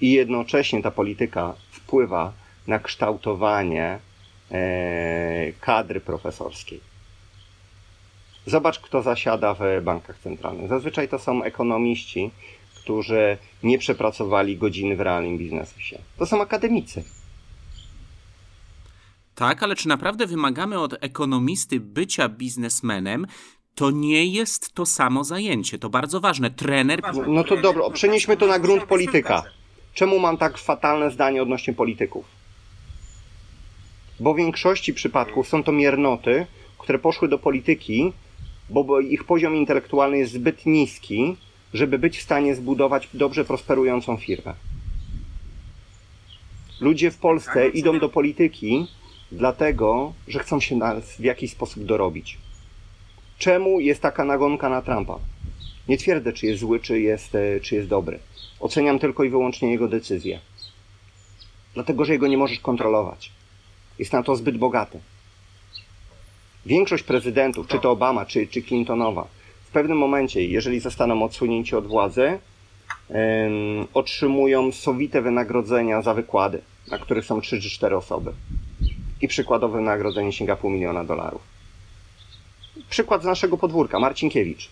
[0.00, 2.32] I jednocześnie ta polityka wpływa
[2.66, 3.98] na kształtowanie
[4.50, 6.80] e, kadry profesorskiej.
[8.46, 10.68] Zobacz, kto zasiada w bankach centralnych.
[10.68, 12.30] Zazwyczaj to są ekonomiści,
[12.88, 15.98] którzy nie przepracowali godziny w realnym biznesie.
[16.18, 17.04] To są akademicy.
[19.34, 23.26] Tak, ale czy naprawdę wymagamy od ekonomisty bycia biznesmenem?
[23.74, 25.78] To nie jest to samo zajęcie.
[25.78, 26.50] To bardzo ważne.
[26.50, 27.00] Trener.
[27.26, 29.42] No to dobro, przenieśmy to na grunt polityka.
[29.94, 32.24] Czemu mam tak fatalne zdanie odnośnie polityków?
[34.20, 36.46] Bo w większości przypadków są to miernoty,
[36.78, 38.12] które poszły do polityki,
[38.70, 41.36] bo ich poziom intelektualny jest zbyt niski,
[41.74, 44.54] żeby być w stanie zbudować dobrze prosperującą firmę.
[46.80, 48.86] Ludzie w Polsce idą do polityki
[49.32, 50.78] dlatego, że chcą się
[51.18, 52.38] w jakiś sposób dorobić.
[53.38, 55.18] Czemu jest taka nagonka na Trumpa?
[55.88, 58.18] Nie twierdzę, czy jest zły, czy jest, e, czy jest dobry.
[58.60, 60.40] Oceniam tylko i wyłącznie jego decyzję.
[61.74, 63.32] Dlatego, że jego nie możesz kontrolować.
[63.98, 65.00] Jest na to zbyt bogaty.
[66.66, 69.26] Większość prezydentów, czy to Obama, czy, czy Clintonowa,
[69.68, 72.38] w pewnym momencie, jeżeli zostaną odsunięci od władzy,
[73.94, 78.32] otrzymują sowite wynagrodzenia za wykłady, na których są 3 czy 4 osoby.
[79.22, 81.42] I przykładowe wynagrodzenie sięga pół miliona dolarów.
[82.90, 84.68] Przykład z naszego podwórka, Marcinkiewicz,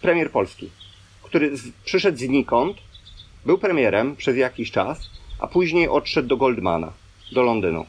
[0.00, 0.70] premier Polski,
[1.22, 2.76] który z, przyszedł znikąd,
[3.46, 6.92] był premierem przez jakiś czas, a później odszedł do Goldmana,
[7.32, 7.86] do Londynu.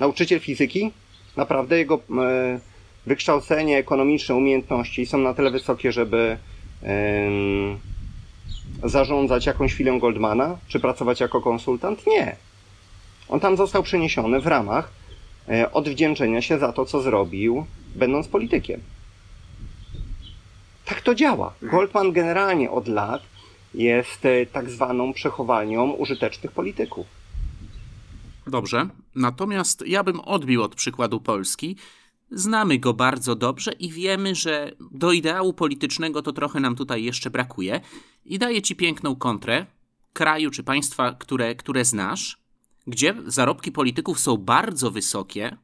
[0.00, 0.90] Nauczyciel fizyki,
[1.36, 2.60] naprawdę jego e,
[3.06, 6.36] wykształcenie ekonomiczne, umiejętności są na tyle wysokie, żeby
[8.84, 12.06] zarządzać jakąś chwilę Goldmana, czy pracować jako konsultant?
[12.06, 12.36] Nie.
[13.28, 14.90] On tam został przeniesiony w ramach
[15.48, 18.80] e, odwdzięczenia się za to, co zrobił, będąc politykiem.
[20.84, 21.54] Tak to działa.
[21.62, 23.22] Goldman generalnie od lat
[23.74, 27.06] jest e, tak zwaną przechowalnią użytecznych polityków.
[28.46, 28.88] Dobrze.
[29.14, 31.76] Natomiast ja bym odbił od przykładu Polski.
[32.34, 37.30] Znamy go bardzo dobrze i wiemy, że do ideału politycznego to trochę nam tutaj jeszcze
[37.30, 37.80] brakuje.
[38.24, 39.66] I daję ci piękną kontrę
[40.12, 42.38] kraju czy państwa, które, które znasz,
[42.86, 45.56] gdzie zarobki polityków są bardzo wysokie,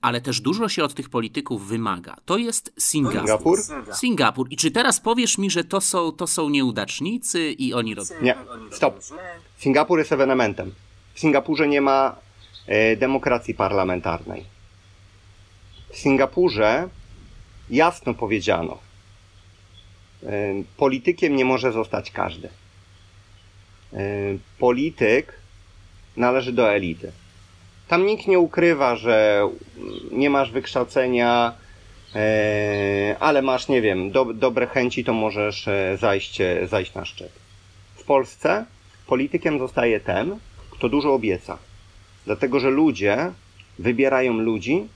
[0.00, 2.16] ale też dużo się od tych polityków wymaga.
[2.24, 3.18] To jest Singapur.
[3.20, 3.58] Singapur?
[3.94, 4.46] Singapur.
[4.50, 8.14] I czy teraz powiesz mi, że to są, to są nieudacznicy i oni robią.
[8.22, 8.34] Nie,
[8.70, 9.00] stop.
[9.56, 10.74] Singapur jest ewenementem.
[11.14, 12.16] W Singapurze nie ma
[12.66, 14.57] e, demokracji parlamentarnej.
[15.90, 16.88] W Singapurze
[17.70, 18.78] jasno powiedziano,
[20.22, 20.28] e,
[20.76, 22.48] politykiem nie może zostać każdy.
[22.48, 23.98] E,
[24.58, 25.34] polityk
[26.16, 27.12] należy do elity.
[27.88, 29.48] Tam nikt nie ukrywa, że
[30.12, 31.52] nie masz wykształcenia,
[32.14, 37.32] e, ale masz, nie wiem, do, dobre chęci, to możesz zajść, zajść na szczyt.
[37.94, 38.64] W Polsce
[39.06, 40.38] politykiem zostaje ten,
[40.70, 41.58] kto dużo obieca.
[42.26, 43.32] Dlatego, że ludzie
[43.78, 44.88] wybierają ludzi,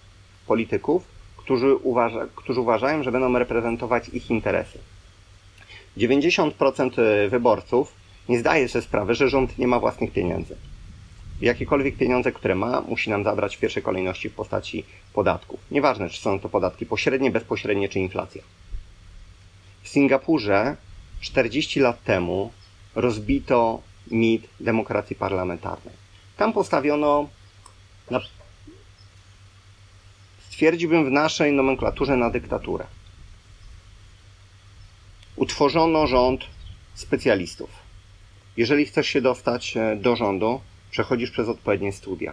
[0.52, 1.00] polityków,
[1.36, 4.78] którzy, uważa, którzy uważają, że będą reprezentować ich interesy.
[5.96, 7.92] 90% wyborców
[8.28, 10.56] nie zdaje sobie sprawy, że rząd nie ma własnych pieniędzy
[11.42, 15.60] jakiekolwiek pieniądze, które ma, musi nam zabrać w pierwszej kolejności w postaci podatków.
[15.70, 18.42] Nieważne, czy są to podatki pośrednie, bezpośrednie, czy inflacja.
[19.82, 20.76] W Singapurze
[21.20, 22.52] 40 lat temu
[22.94, 25.94] rozbito mit demokracji parlamentarnej.
[26.36, 27.28] Tam postawiono,
[28.10, 28.20] na,
[30.52, 32.86] stwierdziłbym w naszej nomenklaturze na dyktaturę.
[35.36, 36.44] Utworzono rząd
[36.94, 37.70] specjalistów.
[38.56, 40.60] Jeżeli chcesz się dostać e, do rządu,
[40.90, 42.32] przechodzisz przez odpowiednie studia.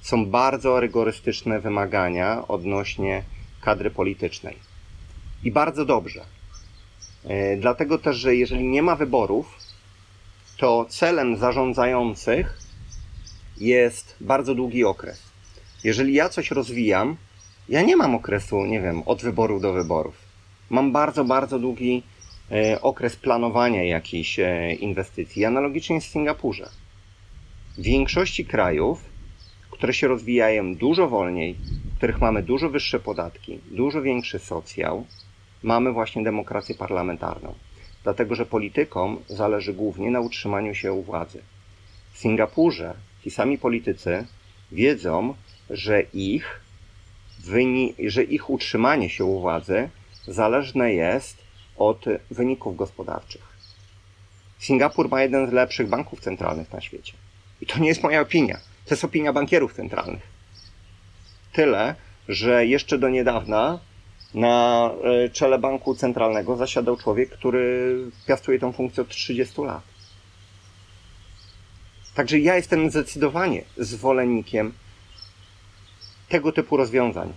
[0.00, 3.22] Są bardzo rygorystyczne wymagania odnośnie
[3.60, 4.56] kadry politycznej.
[5.44, 6.24] I bardzo dobrze.
[7.24, 9.58] E, dlatego też, że jeżeli nie ma wyborów,
[10.56, 12.58] to celem zarządzających
[13.56, 15.22] jest bardzo długi okres.
[15.84, 17.16] Jeżeli ja coś rozwijam,
[17.68, 20.14] ja nie mam okresu, nie wiem, od wyboru do wyborów.
[20.70, 22.02] Mam bardzo, bardzo długi
[22.50, 25.44] e, okres planowania jakiejś e, inwestycji.
[25.44, 26.68] Analogicznie jest w Singapurze
[27.78, 29.04] w większości krajów,
[29.70, 31.54] które się rozwijają dużo wolniej,
[31.94, 35.02] w których mamy dużo wyższe podatki, dużo większy socjal,
[35.62, 37.54] mamy właśnie demokrację parlamentarną.
[38.04, 41.42] Dlatego, że politykom zależy głównie na utrzymaniu się u władzy.
[42.12, 44.26] W Singapurze ci sami politycy
[44.72, 45.34] wiedzą,
[45.70, 46.60] że ich,
[48.06, 49.88] że ich utrzymanie się u władzy
[50.26, 51.36] zależne jest
[51.76, 53.56] od wyników gospodarczych.
[54.58, 57.12] Singapur ma jeden z lepszych banków centralnych na świecie.
[57.60, 58.56] I to nie jest moja opinia.
[58.56, 60.22] To jest opinia bankierów centralnych.
[61.52, 61.94] Tyle,
[62.28, 63.78] że jeszcze do niedawna
[64.34, 64.90] na
[65.24, 69.82] e, czele banku centralnego zasiadał człowiek, który piastuje tą funkcję od 30 lat.
[72.14, 74.72] Także ja jestem zdecydowanie zwolennikiem
[76.28, 77.32] tego typu rozwiązań.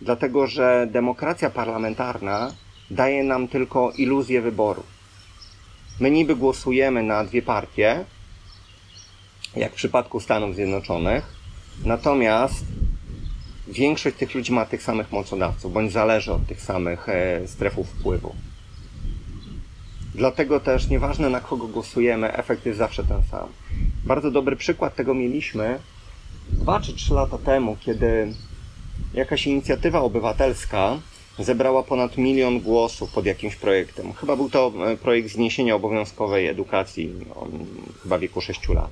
[0.00, 2.52] Dlatego, że demokracja parlamentarna
[2.90, 4.82] daje nam tylko iluzję wyboru.
[6.00, 8.04] My niby głosujemy na dwie partie,
[9.56, 11.24] jak w przypadku Stanów Zjednoczonych,
[11.84, 12.64] natomiast
[13.68, 18.34] większość tych ludzi ma tych samych mocodawców, bądź zależy od tych samych e, strefów wpływu.
[20.14, 23.48] Dlatego też nieważne na kogo głosujemy, efekt jest zawsze ten sam.
[24.04, 25.78] Bardzo dobry przykład tego mieliśmy
[26.48, 28.32] dwa czy trzy lata temu, kiedy
[29.14, 30.98] jakaś inicjatywa obywatelska
[31.38, 34.12] zebrała ponad milion głosów pod jakimś projektem.
[34.12, 37.46] Chyba był to e, projekt zniesienia obowiązkowej edukacji, no,
[38.02, 38.90] chyba wieku 6 lat.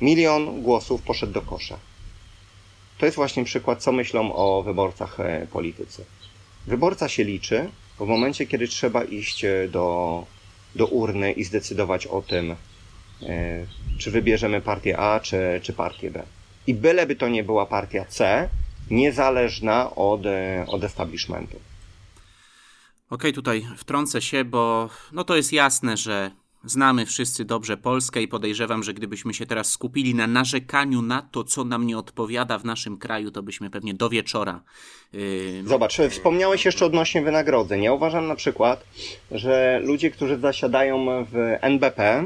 [0.00, 1.78] Milion głosów poszedł do kosza.
[2.98, 6.04] To jest właśnie przykład, co myślą o wyborcach e, politycy.
[6.66, 7.68] Wyborca się liczy
[8.00, 10.24] w momencie, kiedy trzeba iść e, do,
[10.74, 12.54] do urny i zdecydować o tym,
[13.98, 16.22] czy wybierzemy partię A, czy, czy partię B.
[16.66, 18.48] I byleby to nie była partia C,
[18.90, 21.56] niezależna od, e, od establishmentu.
[21.56, 21.60] Okej,
[23.10, 26.30] okay, tutaj wtrącę się, bo no to jest jasne, że
[26.64, 31.44] znamy wszyscy dobrze Polskę i podejrzewam, że gdybyśmy się teraz skupili na narzekaniu na to,
[31.44, 34.62] co nam nie odpowiada w naszym kraju, to byśmy pewnie do wieczora.
[35.12, 35.62] Yy...
[35.66, 37.82] Zobacz, wspomniałeś jeszcze odnośnie wynagrodzeń.
[37.82, 38.84] Ja uważam na przykład,
[39.30, 42.24] że ludzie, którzy zasiadają w NBP,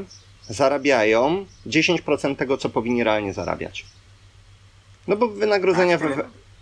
[0.53, 3.85] zarabiają 10% tego, co powinni realnie zarabiać.
[5.07, 6.01] No bo wynagrodzenia w,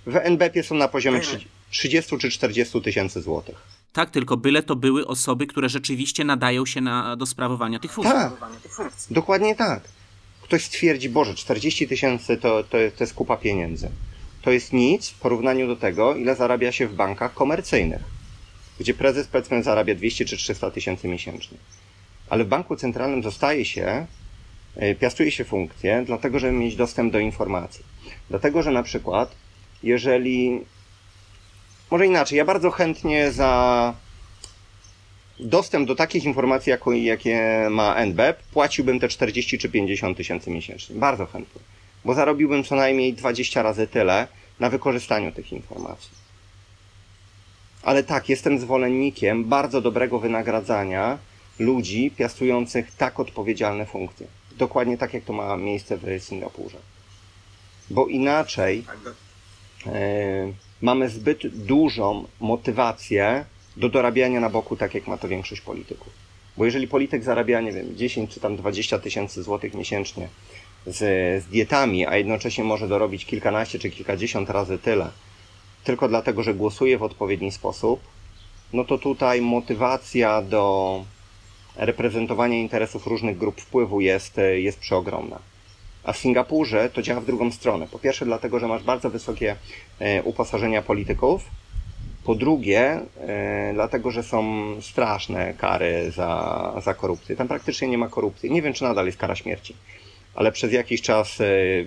[0.06, 1.22] w NBP są na poziomie
[1.70, 3.56] 30 czy 40 tysięcy złotych.
[3.94, 8.16] Tak, tylko byle to były osoby, które rzeczywiście nadają się na, do sprawowania tych funkcji.
[8.16, 8.34] Tak,
[9.12, 9.84] dokładnie tak.
[10.42, 13.90] Ktoś stwierdzi, Boże, 40 tysięcy to, to, to jest kupa pieniędzy.
[14.42, 18.02] To jest nic w porównaniu do tego, ile zarabia się w bankach komercyjnych,
[18.80, 21.58] gdzie prezes powiedzmy zarabia 200 czy 300 tysięcy miesięcznie.
[22.30, 24.06] Ale w banku centralnym zostaje się,
[24.76, 27.86] e, piastuje się funkcję, dlatego żeby mieć dostęp do informacji.
[28.30, 29.36] Dlatego, że na przykład
[29.84, 30.62] jeżeli.
[31.92, 33.94] Może inaczej, ja bardzo chętnie za
[35.40, 40.96] dostęp do takich informacji, jakie ma NBEP, płaciłbym te 40 czy 50 tysięcy miesięcznie.
[40.96, 41.62] Bardzo chętnie.
[42.06, 44.28] Bo zarobiłbym co najmniej 20 razy tyle
[44.60, 46.10] na wykorzystaniu tych informacji.
[47.84, 51.18] Ale tak, jestem zwolennikiem bardzo dobrego wynagradzania
[51.60, 54.28] ludzi piastujących tak odpowiedzialne funkcje.
[54.58, 56.78] Dokładnie tak, jak to ma miejsce w Singapurze.
[57.90, 58.84] Bo inaczej
[59.88, 63.46] E, mamy zbyt dużą motywację
[63.78, 66.14] do dorabiania na boku, tak jak ma to większość polityków.
[66.58, 70.28] Bo jeżeli polityk zarabia, nie wiem, 10 czy tam 20 tysięcy złotych miesięcznie
[70.86, 70.98] z,
[71.44, 75.12] z dietami, a jednocześnie może dorobić kilkanaście czy kilkadziesiąt razy tyle,
[75.84, 78.00] tylko dlatego, że głosuje w odpowiedni sposób,
[78.74, 81.06] no to tutaj motywacja do
[81.80, 85.40] reprezentowania interesów różnych grup wpływu jest, jest przeogromna.
[86.04, 87.88] A w Singapurze to działa w drugą stronę.
[87.92, 89.56] Po pierwsze, dlatego, że masz bardzo wysokie
[90.00, 91.46] e, uposażenia polityków.
[92.24, 97.36] Po drugie, e, dlatego, że są straszne kary za, za korupcję.
[97.36, 98.52] Tam praktycznie nie ma korupcji.
[98.52, 99.76] Nie wiem, czy nadal jest kara śmierci,
[100.36, 101.46] ale przez jakiś czas, e,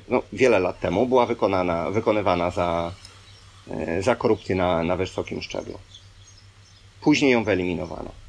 [0.09, 2.93] no, wiele lat temu, była wykonana, wykonywana za,
[4.01, 5.79] za korupcję na, na wysokim szczeblu.
[7.01, 8.22] Później ją wyeliminowano.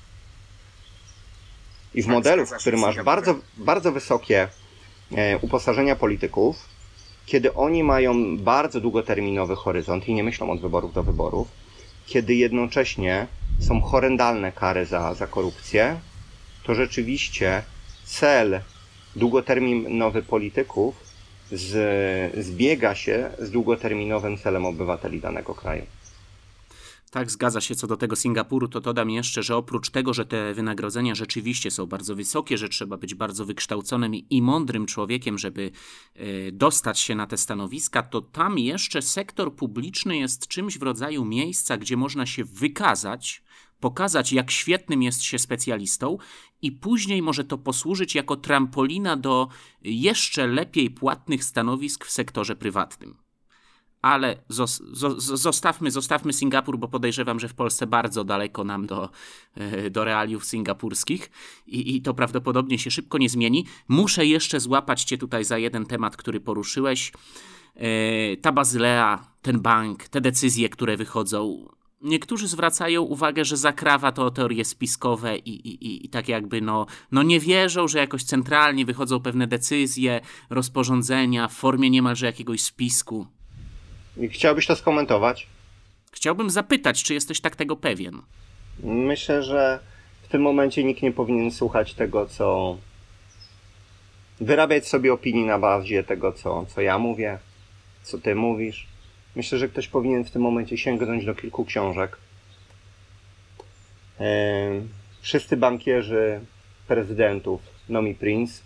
[1.95, 4.47] I w tak, modelu, w którym masz bardzo, bardzo wysokie
[5.17, 6.69] E, uposażenia polityków,
[7.25, 11.47] kiedy oni mają bardzo długoterminowy horyzont i nie myślą od wyborów do wyborów,
[12.05, 13.27] kiedy jednocześnie
[13.59, 15.99] są horrendalne kary za, za korupcję,
[16.63, 17.63] to rzeczywiście
[18.05, 18.59] cel
[19.15, 20.95] długoterminowy polityków
[21.51, 25.85] z, zbiega się z długoterminowym celem obywateli danego kraju.
[27.13, 30.53] Tak, zgadza się co do tego Singapuru, to dodam jeszcze, że oprócz tego, że te
[30.53, 35.71] wynagrodzenia rzeczywiście są bardzo wysokie, że trzeba być bardzo wykształconym i mądrym człowiekiem, żeby
[36.15, 41.25] e, dostać się na te stanowiska, to tam jeszcze sektor publiczny jest czymś w rodzaju
[41.25, 43.43] miejsca, gdzie można się wykazać,
[43.79, 46.17] pokazać, jak świetnym jest się specjalistą,
[46.61, 49.47] i później może to posłużyć jako trampolina do
[49.81, 53.22] jeszcze lepiej płatnych stanowisk w sektorze prywatnym
[54.03, 54.37] ale
[55.17, 59.09] zostawmy, zostawmy Singapur, bo podejrzewam, że w Polsce bardzo daleko nam do,
[59.55, 61.31] e, do realiów singapurskich
[61.67, 63.65] I, i to prawdopodobnie się szybko nie zmieni.
[63.87, 67.11] Muszę jeszcze złapać Cię tutaj za jeden temat, który poruszyłeś.
[67.75, 71.67] E, ta Bazylea, ten bank, te decyzje, które wychodzą.
[72.01, 77.23] Niektórzy zwracają uwagę, że zakrawa to teorie spiskowe i, i, i tak jakby no, no
[77.23, 83.27] nie wierzą, że jakoś centralnie wychodzą pewne decyzje, rozporządzenia w formie niemalże jakiegoś spisku.
[84.31, 85.47] Chciałbyś to skomentować?
[86.11, 88.21] Chciałbym zapytać, czy jesteś tak tego pewien?
[88.83, 89.79] Myślę, że
[90.23, 92.77] w tym momencie nikt nie powinien słuchać tego, co.
[94.41, 97.39] wyrabiać sobie opinii na bazie tego, co, co ja mówię,
[98.03, 98.87] co ty mówisz.
[99.35, 102.17] Myślę, że ktoś powinien w tym momencie sięgnąć do kilku książek.
[105.21, 106.39] Wszyscy bankierzy
[106.87, 108.61] prezydentów Nomi Prince.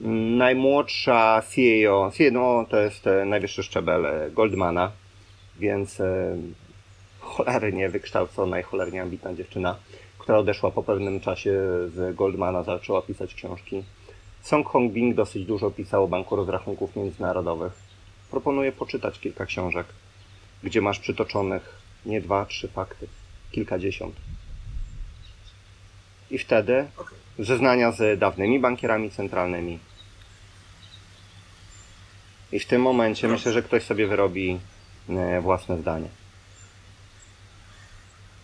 [0.00, 4.92] Najmłodsza CEO, CEO no, to jest e, najwyższy szczebel e, Goldmana,
[5.58, 6.36] więc e,
[7.20, 9.76] cholernie wykształcona i cholernie ambitna dziewczyna,
[10.18, 11.50] która odeszła po pewnym czasie
[11.94, 13.84] z Goldmana, zaczęła pisać książki.
[14.42, 17.72] Song Hong Bing dosyć dużo pisał o Banku Rozrachunków Międzynarodowych.
[18.30, 19.86] Proponuję poczytać kilka książek,
[20.62, 23.06] gdzie masz przytoczonych nie dwa, trzy fakty,
[23.52, 24.14] kilkadziesiąt.
[26.30, 26.86] I wtedy
[27.38, 29.78] zeznania z dawnymi bankierami centralnymi.
[32.52, 34.60] I w tym momencie myślę, że ktoś sobie wyrobi
[35.08, 36.08] e, własne zdanie.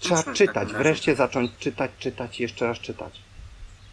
[0.01, 3.21] Trzeba czytać, wreszcie zacząć czytać, czytać, jeszcze raz czytać.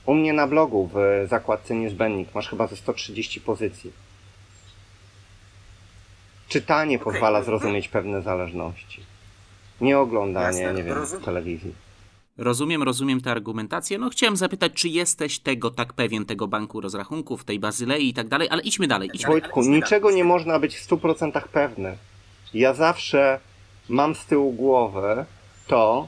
[0.06, 3.92] U mnie na blogu w zakładce niezbędnik masz chyba ze 130 pozycji.
[6.48, 9.02] Czytanie pozwala zrozumieć pewne zależności.
[9.82, 11.87] Nie oglądanie, nie wiem, telewizji.
[12.38, 13.98] Rozumiem, rozumiem tę argumentację.
[13.98, 18.28] No chciałem zapytać, czy jesteś tego tak pewien, tego banku rozrachunków, tej Bazylei i tak
[18.28, 19.10] dalej, ale idźmy dalej.
[19.14, 19.76] Idźmy Wojtku, dalej.
[19.76, 21.98] niczego nie można być w 100% pewny.
[22.54, 23.40] Ja zawsze
[23.90, 25.26] mam z tyłu głowy
[25.68, 26.08] to,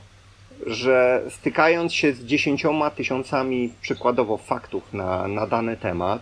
[0.65, 6.21] że stykając się z dziesięcioma tysiącami przykładowo faktów na, na dany temat,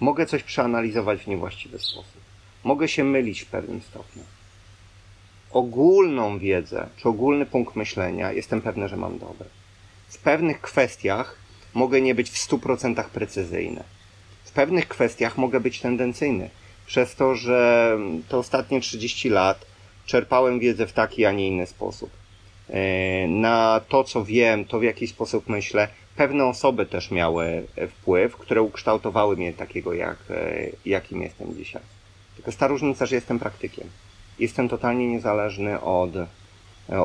[0.00, 2.22] mogę coś przeanalizować w niewłaściwy sposób.
[2.64, 4.22] Mogę się mylić w pewnym stopniu.
[5.52, 9.48] Ogólną wiedzę, czy ogólny punkt myślenia jestem pewny, że mam dobry.
[10.08, 11.38] W pewnych kwestiach
[11.74, 13.82] mogę nie być w 100% precyzyjny.
[14.44, 16.50] W pewnych kwestiach mogę być tendencyjny.
[16.86, 17.98] Przez to, że
[18.28, 19.66] te ostatnie 30 lat
[20.06, 22.10] czerpałem wiedzę w taki, a nie inny sposób
[22.72, 25.88] E, na to, co wiem, to w jaki sposób myślę.
[26.16, 31.82] Pewne osoby też miały wpływ, które ukształtowały mnie takiego, jak, e, jakim jestem dzisiaj.
[32.36, 33.88] Tylko ta różnica, że jestem praktykiem.
[34.42, 36.26] Jestem totalnie niezależny od, e,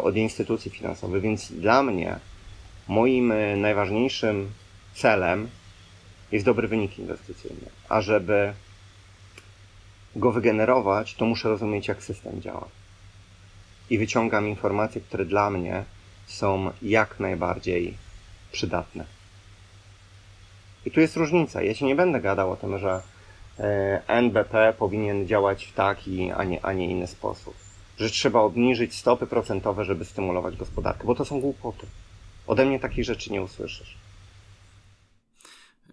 [0.02, 2.20] od instytucji finansowych, więc dla mnie
[2.88, 4.52] moim najważniejszym
[4.94, 5.50] celem
[6.32, 7.70] jest dobry wynik inwestycyjny.
[7.90, 8.54] A żeby
[10.16, 12.68] go wygenerować, to muszę rozumieć, jak system działa
[13.90, 15.84] i wyciągam informacje, które dla mnie
[16.28, 17.98] są jak najbardziej
[18.52, 19.06] przydatne.
[20.86, 21.62] I tu jest różnica.
[21.62, 23.17] Ja się nie będę gadał o tym, że e,
[24.08, 27.56] NBP powinien działać w taki, a nie, a nie inny sposób.
[27.98, 31.88] Że trzeba obniżyć stopy procentowe, żeby stymulować gospodarkę, bo to są głupoty.
[32.48, 33.98] Ode mnie takich rzeczy nie usłyszysz.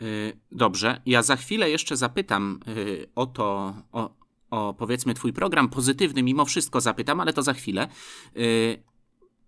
[0.02, 4.10] Y, dobrze, ja za chwilę jeszcze zapytam y, o to, o,
[4.50, 7.88] o powiedzmy Twój program pozytywny, mimo wszystko zapytam, ale to za chwilę.
[8.34, 8.82] Yy,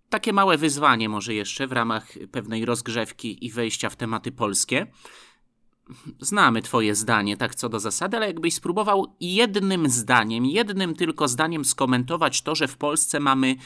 [0.09, 4.87] takie małe wyzwanie, może jeszcze w ramach pewnej rozgrzewki i wejścia w tematy polskie.
[6.20, 11.64] Znamy Twoje zdanie, tak co do zasady, ale jakbyś spróbował jednym zdaniem, jednym tylko zdaniem
[11.64, 13.57] skomentować to, że w Polsce mamy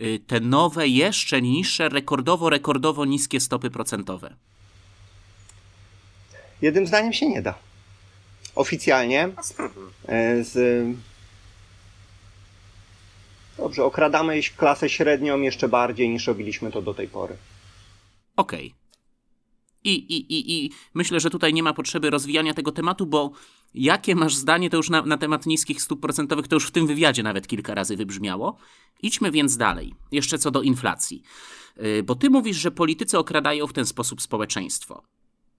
[0.00, 4.36] y, te nowe, jeszcze niższe, rekordowo, rekordowo niskie stopy procentowe.
[6.62, 7.54] Jednym zdaniem się nie da
[8.54, 9.28] oficjalnie
[10.08, 10.86] e, z
[13.56, 17.36] Dobrze, okradamy klasę średnią jeszcze bardziej niż robiliśmy to do tej pory.
[18.36, 18.66] Okej.
[18.66, 18.79] Okay.
[19.84, 23.32] I, i, i, I myślę, że tutaj nie ma potrzeby rozwijania tego tematu, bo
[23.74, 26.86] jakie masz zdanie to już na, na temat niskich stóp procentowych, to już w tym
[26.86, 28.56] wywiadzie nawet kilka razy wybrzmiało.
[29.02, 29.94] Idźmy więc dalej.
[30.12, 31.22] Jeszcze co do inflacji.
[31.76, 35.02] Yy, bo ty mówisz, że politycy okradają w ten sposób społeczeństwo.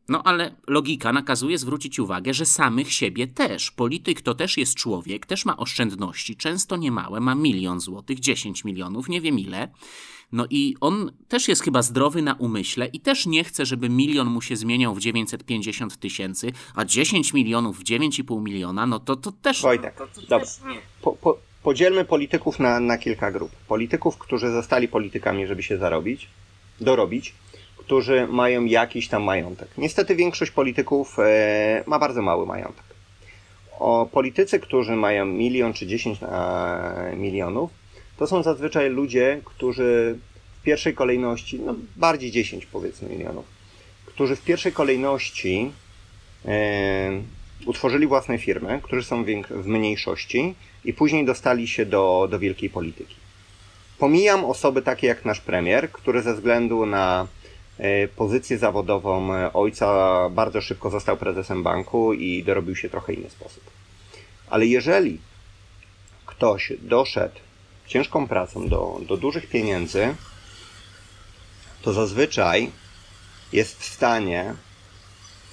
[0.10, 3.72] No ale logika nakazuje zwrócić uwagę, że samych siebie też.
[3.72, 9.10] Polityk to też jest człowiek, też ma oszczędności, często niemałe, ma milion złotych, 10 milionów,
[9.10, 9.72] nie wiem ile.
[10.32, 14.28] No i on też jest chyba zdrowy na umyśle i też nie chce, żeby milion
[14.28, 19.32] mu się zmieniał w 950 tysięcy, a 10 milionów w 9,5 miliona, no to, to
[19.32, 19.62] też...
[19.62, 20.48] Wojtek, to, to dobra.
[21.02, 23.52] Po, po, podzielmy polityków na, na kilka grup.
[23.68, 26.28] Polityków, którzy zostali politykami, żeby się zarobić,
[26.82, 27.34] dorobić
[27.92, 29.70] którzy mają jakiś tam majątek.
[29.78, 32.84] Niestety większość polityków e, ma bardzo mały majątek.
[33.80, 36.20] O politycy, którzy mają milion czy dziesięć
[37.18, 37.72] milionów,
[38.22, 40.18] to są zazwyczaj ludzie, którzy
[40.60, 43.46] w pierwszej kolejności, no bardziej 10 powiedzmy milionów,
[44.06, 45.72] którzy w pierwszej kolejności
[46.46, 47.22] e,
[47.66, 50.56] utworzyli własne firmy, którzy są w mniejszości
[50.86, 53.16] i później dostali się do, do wielkiej polityki.
[54.00, 57.28] Pomijam osoby takie jak nasz premier, który ze względu na
[57.80, 63.30] E, pozycję zawodową e, ojca bardzo szybko został prezesem banku i dorobił się trochę inny
[63.30, 63.64] sposób.
[64.50, 65.20] Ale jeżeli
[66.26, 67.36] ktoś doszedł
[67.92, 70.16] ciężką pracą do, do dużych pieniędzy,
[71.82, 72.72] to zazwyczaj
[73.54, 74.56] jest w stanie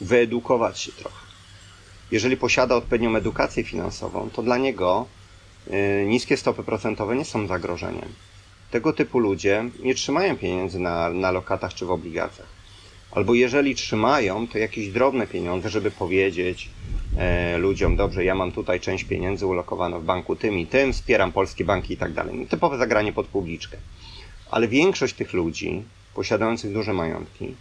[0.01, 1.27] wyedukować się trochę.
[2.11, 5.07] Jeżeli posiada odpowiednią edukację finansową, to dla niego
[5.67, 8.09] y, niskie stopy procentowe nie są zagrożeniem.
[8.71, 12.58] Tego typu ludzie nie trzymają pieniędzy na, na lokatach czy w obligacjach.
[13.11, 16.71] Albo jeżeli trzymają, to jakieś drobne pieniądze, żeby powiedzieć
[17.17, 21.33] e, ludziom, dobrze, ja mam tutaj część pieniędzy ulokowaną w banku tym i tym, wspieram
[21.33, 22.47] polskie banki i tak dalej.
[22.47, 23.77] Typowe zagranie pod publiczkę.
[24.51, 25.83] Ale większość tych ludzi,
[26.15, 27.55] posiadających duże majątki,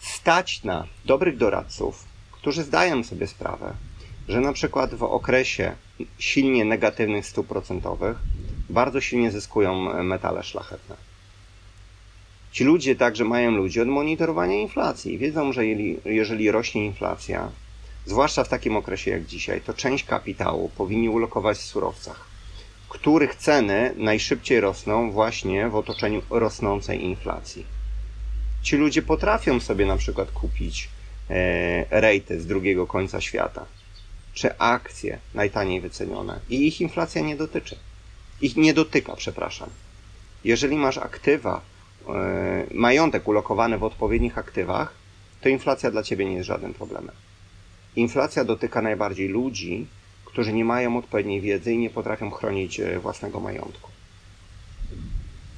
[0.00, 3.74] stać na dobrych doradców, którzy zdają sobie sprawę,
[4.28, 5.72] że na przykład w okresie
[6.18, 8.16] silnie negatywnych stóp procentowych
[8.70, 11.07] bardzo silnie zyskują metale szlachetne.
[12.52, 15.18] Ci ludzie także mają ludzi od monitorowania inflacji.
[15.18, 15.66] Wiedzą, że
[16.04, 17.50] jeżeli rośnie inflacja,
[18.06, 22.24] zwłaszcza w takim okresie jak dzisiaj, to część kapitału powinni ulokować w surowcach,
[22.88, 27.66] których ceny najszybciej rosną właśnie w otoczeniu rosnącej inflacji.
[28.62, 30.88] Ci ludzie potrafią sobie na przykład kupić
[31.30, 33.66] e, rejty z drugiego końca świata,
[34.34, 37.76] czy akcje najtaniej wycenione i ich inflacja nie dotyczy.
[38.40, 39.70] Ich nie dotyka, przepraszam.
[40.44, 41.60] Jeżeli masz aktywa,
[42.74, 44.94] majątek ulokowany w odpowiednich aktywach,
[45.40, 47.14] to inflacja dla ciebie nie jest żadnym problemem.
[47.96, 49.86] Inflacja dotyka najbardziej ludzi,
[50.24, 53.90] którzy nie mają odpowiedniej wiedzy i nie potrafią chronić e, własnego majątku.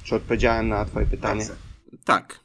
[0.03, 1.47] Czy odpowiedziałem na Twoje pytanie?
[2.05, 2.39] Tak.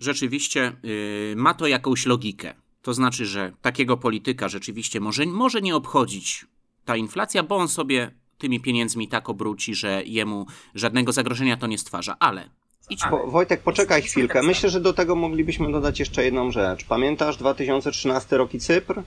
[0.00, 2.54] Rzeczywiście yy, ma to jakąś logikę.
[2.82, 6.46] To znaczy, że takiego polityka rzeczywiście może, może nie obchodzić
[6.84, 11.78] ta inflacja, bo on sobie tymi pieniędzmi tak obróci, że jemu żadnego zagrożenia to nie
[11.78, 12.16] stwarza.
[12.18, 12.50] Ale
[12.90, 14.42] Idź po, Wojtek, poczekaj chwilkę.
[14.42, 16.84] Myślę, że do tego moglibyśmy dodać jeszcze jedną rzecz.
[16.84, 19.02] Pamiętasz 2013 rok i Cypr?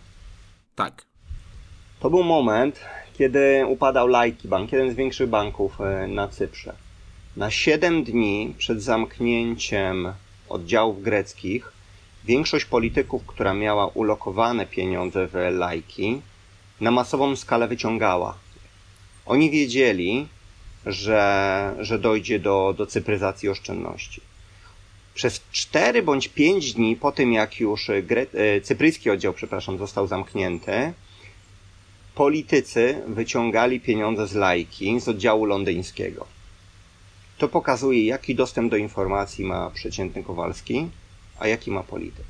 [0.75, 1.05] Tak.
[1.99, 2.79] To był moment,
[3.17, 6.73] kiedy upadał Laiki Bank, jeden z większych banków e, na Cyprze.
[7.37, 10.13] Na 7 dni przed zamknięciem
[10.49, 11.71] oddziałów greckich
[12.25, 16.21] większość polityków, która miała ulokowane pieniądze w Laiki,
[16.81, 18.37] na masową skalę wyciągała.
[19.25, 20.27] Oni wiedzieli,
[20.85, 24.21] że, że dojdzie do, do cyfryzacji oszczędności.
[25.13, 30.07] Przez 4 bądź 5 dni po tym, jak już gre, e, cypryjski oddział, przepraszam, został
[30.07, 30.93] zamknięty,
[32.15, 36.25] politycy wyciągali pieniądze z lajki z oddziału londyńskiego.
[37.37, 40.87] To pokazuje, jaki dostęp do informacji ma przeciętny Kowalski,
[41.39, 42.25] a jaki ma polityk.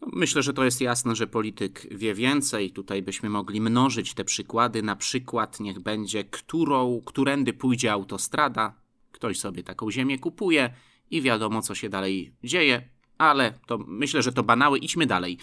[0.00, 2.70] No, myślę, że to jest jasne, że polityk wie więcej.
[2.70, 4.82] Tutaj byśmy mogli mnożyć te przykłady.
[4.82, 8.74] Na przykład niech będzie, którą, którędy pójdzie autostrada.
[9.12, 10.70] Ktoś sobie taką ziemię kupuje
[11.10, 12.82] i wiadomo, co się dalej dzieje,
[13.18, 14.78] ale to myślę, że to banały.
[14.78, 15.38] Idźmy dalej.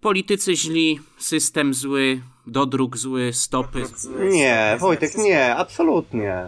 [0.00, 3.82] Politycy źli, system zły, dodruk zły, stopy.
[4.30, 6.46] Nie, Wojtek, nie, absolutnie.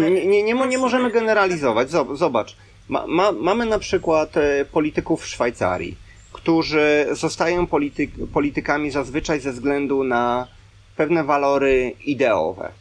[0.00, 1.90] Nie, nie, nie, nie, nie możemy generalizować.
[2.12, 2.56] Zobacz,
[2.88, 5.96] ma, ma, mamy na przykład e, polityków w Szwajcarii
[6.32, 10.46] którzy zostają polityk, politykami zazwyczaj ze względu na
[10.96, 12.72] pewne walory ideowe.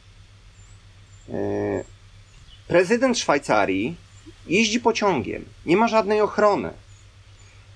[1.30, 1.84] E,
[2.68, 3.96] prezydent Szwajcarii
[4.48, 6.70] jeździ pociągiem, nie ma żadnej ochrony.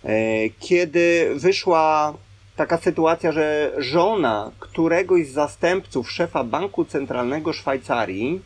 [0.03, 2.13] E, kiedy wyszła
[2.55, 8.41] taka sytuacja, że żona któregoś z zastępców szefa Banku Centralnego Szwajcarii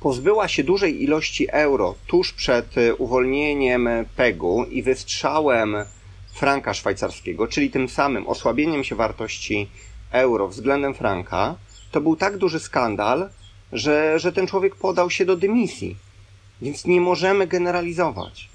[0.00, 5.76] pozbyła się dużej ilości euro tuż przed e, uwolnieniem PEG-u i wystrzałem
[6.32, 9.68] franka szwajcarskiego, czyli tym samym osłabieniem się wartości
[10.12, 11.54] euro względem franka,
[11.90, 13.30] to był tak duży skandal,
[13.72, 15.96] że, że ten człowiek podał się do dymisji.
[16.62, 18.48] Więc nie możemy generalizować.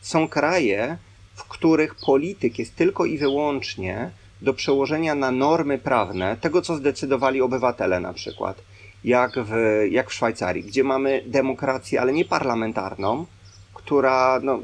[0.00, 0.98] Są kraje,
[1.34, 4.10] w których polityk jest tylko i wyłącznie
[4.42, 8.62] do przełożenia na normy prawne tego, co zdecydowali obywatele na przykład
[9.04, 9.52] jak w,
[9.90, 13.26] jak w Szwajcarii, gdzie mamy demokrację, ale nie parlamentarną,
[13.74, 14.60] która no,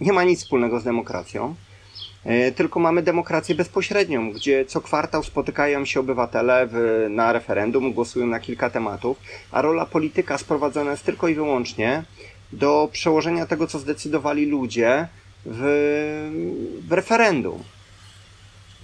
[0.00, 1.54] nie ma nic wspólnego z demokracją,
[2.24, 8.26] e, tylko mamy demokrację bezpośrednią, gdzie co kwartał spotykają się obywatele w, na referendum, głosują
[8.26, 9.16] na kilka tematów,
[9.50, 12.04] a rola polityka sprowadzona jest tylko i wyłącznie
[12.52, 15.08] do przełożenia tego, co zdecydowali ludzie
[15.46, 15.62] w,
[16.88, 17.62] w referendum.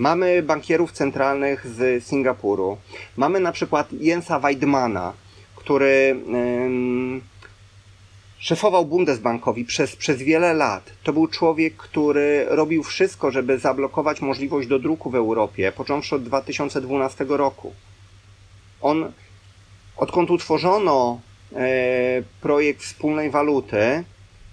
[0.00, 2.76] Mamy bankierów centralnych z Singapuru.
[3.16, 5.12] Mamy na przykład Jensa Weidmana,
[5.56, 6.16] który
[8.38, 10.90] szefował Bundesbankowi przez, przez wiele lat.
[11.02, 16.22] To był człowiek, który robił wszystko, żeby zablokować możliwość do druku w Europie, począwszy od
[16.22, 17.72] 2012 roku.
[18.80, 19.12] On,
[19.96, 21.20] odkąd utworzono
[21.52, 21.58] e,
[22.40, 24.04] projekt wspólnej waluty,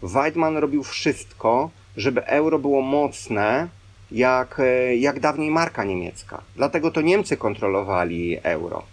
[0.03, 3.67] Weidman robił wszystko, żeby euro było mocne,
[4.11, 6.41] jak, e, jak dawniej marka niemiecka.
[6.55, 8.83] Dlatego to Niemcy kontrolowali euro.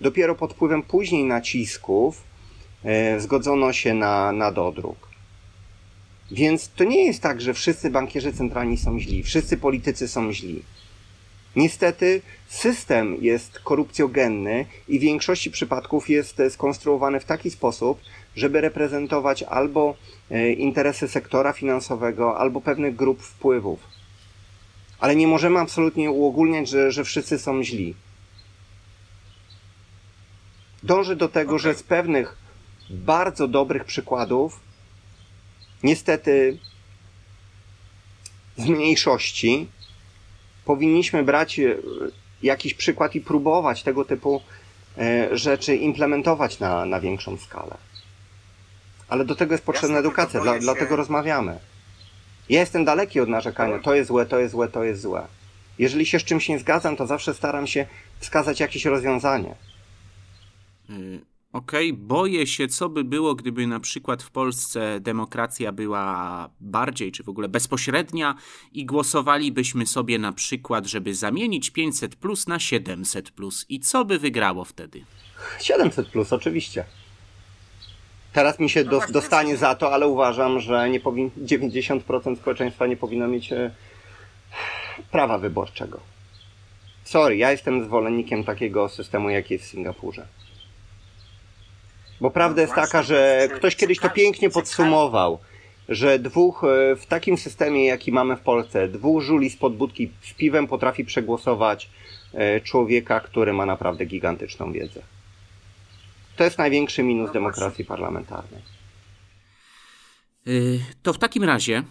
[0.00, 2.22] Dopiero pod wpływem później nacisków
[2.84, 5.10] e, zgodzono się na, na dodruk.
[6.30, 10.62] Więc to nie jest tak, że wszyscy bankierzy centralni są źli, wszyscy politycy są źli.
[11.56, 18.00] Niestety system jest korupcjogenny i w większości przypadków jest skonstruowany w taki sposób,
[18.36, 19.94] żeby reprezentować albo
[20.30, 23.99] e, interesy sektora finansowego, albo pewnych grup wpływów.
[25.00, 27.94] Ale nie możemy absolutnie uogólniać, że, że wszyscy są źli.
[30.82, 31.62] Dążę do tego, okay.
[31.62, 32.36] że z pewnych
[32.90, 34.60] bardzo dobrych przykładów,
[35.82, 36.58] niestety
[38.56, 39.68] z mniejszości,
[40.64, 41.76] powinniśmy brać e,
[42.42, 44.42] jakiś przykład i próbować tego typu
[44.98, 47.76] e, rzeczy implementować na, na większą skalę.
[49.08, 51.58] Ale do tego jest potrzebna Jasne, edukacja, dla, dlatego rozmawiamy.
[52.50, 55.26] Ja jestem daleki od narzekania, to jest złe, to jest złe, to jest złe.
[55.78, 57.86] Jeżeli się z czymś nie zgadzam, to zawsze staram się
[58.18, 59.54] wskazać jakieś rozwiązanie.
[60.90, 61.20] Y,
[61.52, 62.06] okej, okay.
[62.06, 67.28] boję się, co by było, gdyby na przykład w Polsce demokracja była bardziej, czy w
[67.28, 68.34] ogóle bezpośrednia
[68.72, 73.66] i głosowalibyśmy sobie na przykład, żeby zamienić 500 plus na 700 plus.
[73.68, 75.04] I co by wygrało wtedy?
[75.60, 76.84] 700 plus, oczywiście.
[78.32, 82.96] Teraz mi się do, dostanie za to, ale uważam, że nie powin, 90% społeczeństwa nie
[82.96, 83.70] powinno mieć e,
[85.10, 86.00] prawa wyborczego.
[87.04, 90.26] Sorry, ja jestem zwolennikiem takiego systemu, jaki jest w Singapurze.
[92.20, 95.38] Bo prawda jest taka, że ktoś kiedyś to pięknie podsumował,
[95.88, 100.34] że dwóch e, w takim systemie, jaki mamy w Polsce, dwóch żuli z podbudki z
[100.34, 101.90] piwem potrafi przegłosować
[102.34, 105.00] e, człowieka, który ma naprawdę gigantyczną wiedzę.
[106.40, 108.62] To jest największy minus no demokracji parlamentarnej.
[110.46, 111.82] Y, to w takim razie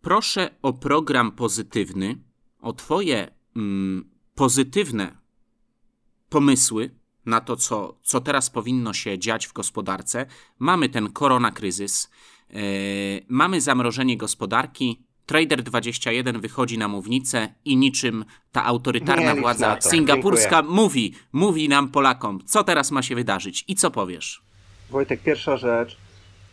[0.00, 2.18] proszę o program pozytywny,
[2.60, 5.16] o Twoje mm, pozytywne
[6.28, 6.90] pomysły
[7.26, 10.26] na to, co, co teraz powinno się dziać w gospodarce.
[10.58, 12.10] Mamy ten koronakryzys,
[12.50, 12.60] yy,
[13.28, 15.06] mamy zamrożenie gospodarki.
[15.32, 20.76] Trader 21 wychodzi na mównicę i niczym ta autorytarna władza singapurska Dziękuję.
[20.76, 24.42] mówi, mówi nam Polakom, co teraz ma się wydarzyć i co powiesz.
[24.90, 25.96] Wojtek, pierwsza rzecz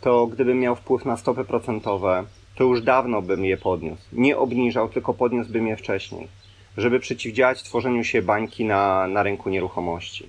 [0.01, 2.23] to gdybym miał wpływ na stopy procentowe,
[2.55, 4.01] to już dawno bym je podniósł.
[4.13, 6.27] Nie obniżał, tylko podniósłbym je wcześniej,
[6.77, 10.25] żeby przeciwdziałać tworzeniu się bańki na, na rynku nieruchomości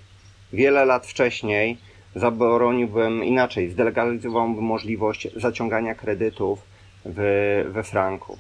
[0.53, 1.77] wiele lat wcześniej
[2.15, 6.70] zabroniłbym inaczej, zdelegalizowałbym możliwość zaciągania kredytów
[7.05, 8.39] w, we franku.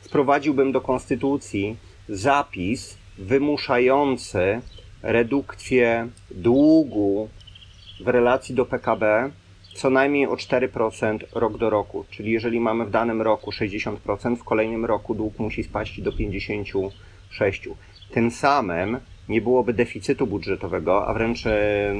[0.00, 1.76] Wprowadziłbym do konstytucji
[2.08, 4.60] zapis wymuszający
[5.02, 7.28] redukcję długu
[8.00, 9.30] w relacji do PKB
[9.74, 12.04] co najmniej o 4% rok do roku.
[12.10, 16.90] Czyli jeżeli mamy w danym roku 60%, w kolejnym roku dług musi spaść do 56%.
[18.10, 21.94] Tym samym nie byłoby deficytu budżetowego, a wręcz e,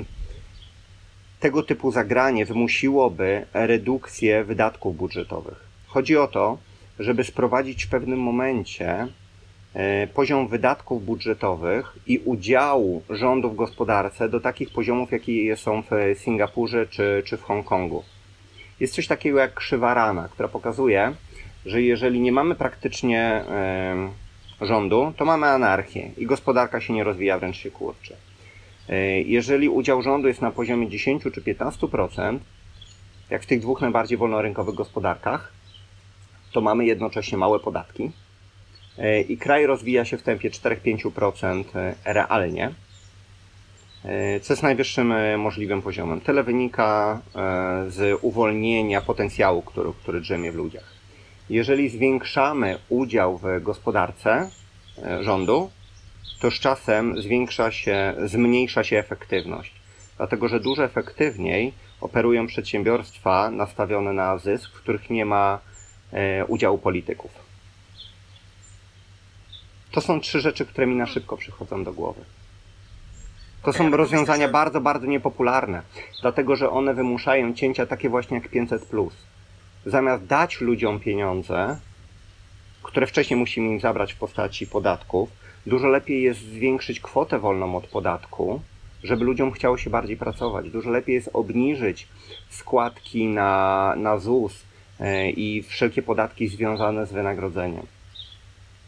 [1.41, 5.69] tego typu zagranie wymusiłoby redukcję wydatków budżetowych.
[5.87, 6.59] Chodzi o to,
[6.99, 9.07] żeby sprowadzić w pewnym momencie
[9.75, 16.19] e, poziom wydatków budżetowych i udziału rządu w gospodarce do takich poziomów, jakie są w
[16.19, 18.05] Singapurze czy, czy w Hongkongu.
[18.81, 21.15] Jest coś takiego jak krzywa rana, która pokazuje,
[21.67, 24.11] że jeżeli nie mamy praktycznie e,
[24.61, 28.17] rządu, to mamy anarchię i gospodarka się nie rozwija, wręcz się kurczy.
[28.89, 32.39] E, jeżeli udział rządu jest na poziomie 10 czy 15%,
[33.31, 35.53] jak w tych dwóch najbardziej wolnorynkowych gospodarkach,
[36.53, 38.11] to mamy jednocześnie małe podatki
[38.99, 42.71] e, i kraj rozwija się w tempie 4-5% e, realnie,
[44.43, 46.21] co jest najwyższym możliwym poziomem.
[46.21, 47.21] Tyle wynika
[47.89, 50.99] z uwolnienia potencjału, który, który drzemie w ludziach
[51.51, 54.51] jeżeli zwiększamy udział w gospodarce
[55.21, 55.71] rządu,
[56.41, 59.73] to z czasem zwiększa się, zmniejsza się efektywność.
[60.17, 65.59] Dlatego, że dużo efektywniej operują przedsiębiorstwa nastawione na zysk, w których nie ma
[66.13, 67.31] e, udziału polityków.
[69.91, 72.21] To są trzy rzeczy, które mi na szybko przychodzą do głowy.
[73.63, 75.83] To są rozwiązania bardzo, bardzo niepopularne,
[76.21, 78.91] dlatego że one wymuszają cięcia takie właśnie jak 500
[79.87, 81.79] zamiast dać ludziom pieniądze,
[82.83, 85.31] które wcześniej musimy im zabrać w postaci podatków,
[85.69, 88.61] dużo lepiej jest zwiększyć kwotę wolną od podatku,
[89.03, 90.71] żeby ludziom chciało się bardziej pracować.
[90.71, 92.09] Dużo lepiej jest obniżyć
[92.51, 94.65] składki na, na ZUS
[95.01, 97.87] e, i wszelkie podatki związane z wynagrodzeniem.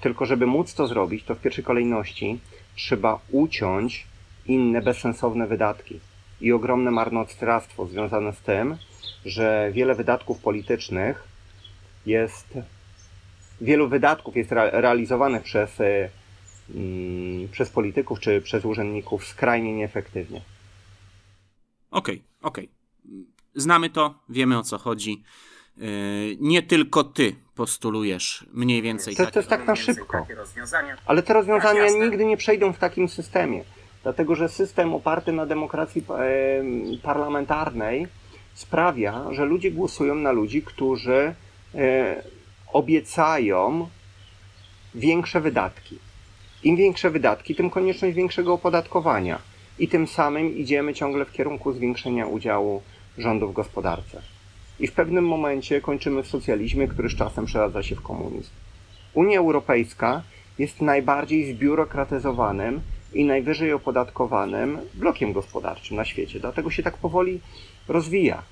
[0.01, 2.39] Tylko żeby móc to zrobić, to w pierwszej kolejności
[2.77, 4.07] trzeba uciąć
[4.47, 6.01] inne bezsensowne wydatki
[6.41, 8.77] i ogromne marnotrawstwo związane z tym,
[9.25, 11.25] że wiele wydatków politycznych
[12.07, 12.59] jest,
[13.61, 16.09] wielu wydatków jest realizowanych przez, e,
[17.53, 20.43] przez polityków czy przez urzędników skrajnie nieefektywnie.
[21.91, 22.65] Okej, okay, okej.
[22.65, 23.25] Okay.
[23.55, 25.23] Znamy to, wiemy o co chodzi.
[26.41, 30.27] Nie tylko ty postulujesz mniej więcej to, takie, to jest tak na szybko.
[31.07, 33.65] Ale te rozwiązania Tak, nigdy nie przejdą w takim systemie.
[34.03, 38.07] Dlatego, że system oparty na demokracji e, parlamentarnej
[38.55, 41.35] sprawia, że ludzie głosują na ludzi, którzy
[41.75, 42.23] e,
[42.73, 43.89] obiecają
[44.95, 45.99] większe wydatki.
[46.65, 49.39] Im większe wydatki, tym konieczność większego opodatkowania.
[49.79, 52.83] I tym samym idziemy ciągle w kierunku zwiększenia udziału
[53.19, 54.23] rządu w gospodarce.
[54.81, 58.51] I w pewnym momencie kończymy w socjalizmie, który z czasem przeradza się w komunizm.
[59.15, 60.23] Unia Europejska
[60.59, 62.81] jest najbardziej zbiurokratyzowanym
[63.15, 66.41] i najwyżej opodatkowanym blokiem gospodarczym na świecie.
[66.41, 67.41] Dlatego się tak powoli
[67.89, 68.43] rozwija.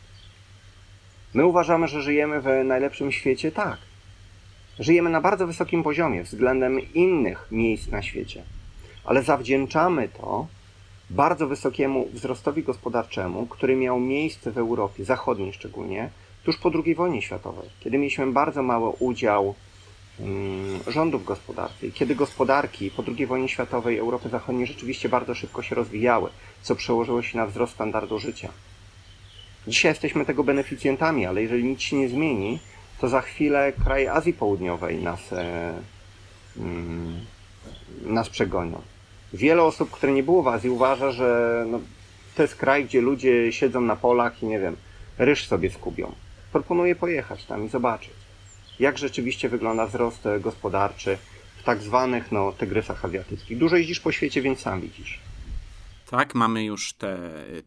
[1.34, 3.52] My uważamy, że żyjemy w najlepszym świecie?
[3.52, 3.78] Tak.
[4.80, 8.42] Żyjemy na bardzo wysokim poziomie względem innych miejsc na świecie,
[9.04, 10.46] ale zawdzięczamy to
[11.10, 16.10] bardzo wysokiemu wzrostowi gospodarczemu, który miał miejsce w Europie Zachodniej szczególnie,
[16.44, 19.54] tuż po II wojnie światowej, kiedy mieliśmy bardzo mały udział
[20.20, 25.34] mm, rządu w gospodarce i kiedy gospodarki po II wojnie światowej Europy Zachodniej rzeczywiście bardzo
[25.34, 26.30] szybko się rozwijały,
[26.62, 28.48] co przełożyło się na wzrost standardu życia.
[29.66, 32.58] Dzisiaj jesteśmy tego beneficjentami, ale jeżeli nic się nie zmieni,
[33.00, 35.72] to za chwilę kraje Azji Południowej nas, e,
[36.56, 37.20] mm,
[38.02, 38.82] nas przegonią.
[39.32, 41.80] Wiele osób, które nie było w Azji, uważa, że no,
[42.34, 44.76] to jest kraj, gdzie ludzie siedzą na polach i nie wiem,
[45.18, 46.12] ryż sobie skubią.
[46.52, 48.14] Proponuję pojechać tam i zobaczyć,
[48.80, 51.18] jak rzeczywiście wygląda wzrost e, gospodarczy
[51.56, 53.58] w tak zwanych no, tygrysach azjatyckich.
[53.58, 55.27] Dużo jeździsz po świecie, więc sam widzisz.
[56.10, 57.18] Tak, mamy już te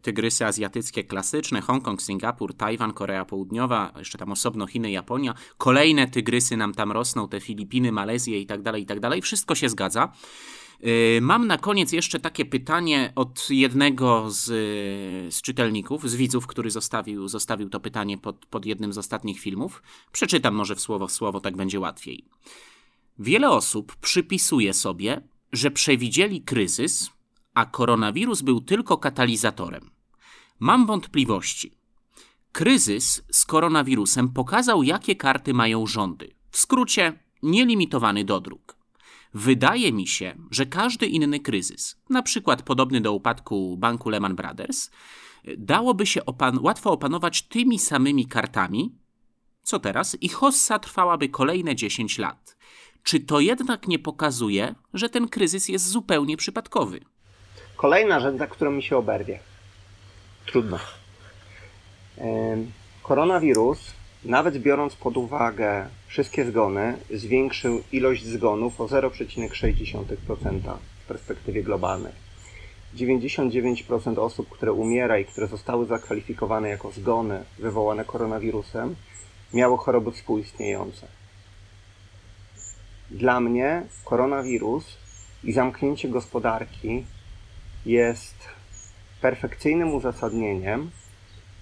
[0.02, 5.34] tygrysy azjatyckie klasyczne, Hongkong, Singapur, Tajwan, Korea Południowa, jeszcze tam osobno Chiny, Japonia.
[5.58, 9.22] Kolejne tygrysy nam tam rosną, te Filipiny, Malezje i tak dalej, i tak dalej.
[9.22, 10.12] Wszystko się zgadza.
[10.80, 14.44] Yy, Mam na koniec jeszcze takie pytanie od jednego z,
[15.34, 19.82] z czytelników, z widzów, który zostawił, zostawił to pytanie pod, pod jednym z ostatnich filmów.
[20.12, 22.24] Przeczytam może w słowo w słowo, tak będzie łatwiej.
[23.18, 27.10] Wiele osób przypisuje sobie, że przewidzieli kryzys,
[27.54, 29.90] a koronawirus był tylko katalizatorem.
[30.60, 31.78] Mam wątpliwości.
[32.52, 36.34] Kryzys z koronawirusem pokazał, jakie karty mają rządy.
[36.50, 38.76] W skrócie, nielimitowany dodruk.
[39.34, 44.90] Wydaje mi się, że każdy inny kryzys, na przykład podobny do upadku banku Lehman Brothers,
[45.58, 48.94] dałoby się opan- łatwo opanować tymi samymi kartami,
[49.62, 52.56] co teraz, i hossa trwałaby kolejne 10 lat.
[53.02, 57.00] Czy to jednak nie pokazuje, że ten kryzys jest zupełnie przypadkowy?
[57.82, 59.38] Kolejna rzecz, za którą mi się oberwie.
[60.46, 60.78] Trudno.
[63.02, 63.92] Koronawirus,
[64.24, 72.12] nawet biorąc pod uwagę wszystkie zgony, zwiększył ilość zgonów o 0,6% w perspektywie globalnej.
[72.96, 78.96] 99% osób, które umiera i które zostały zakwalifikowane jako zgony wywołane koronawirusem,
[79.52, 81.06] miało choroby współistniejące.
[83.10, 84.84] Dla mnie koronawirus
[85.44, 87.04] i zamknięcie gospodarki
[87.86, 88.48] jest
[89.20, 90.90] perfekcyjnym uzasadnieniem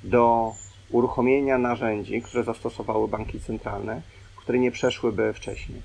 [0.05, 0.53] do
[0.91, 4.03] uruchomienia narzędzi, które zastosowały banki centralne,
[4.37, 5.83] które nie przeszłyby wcześniej.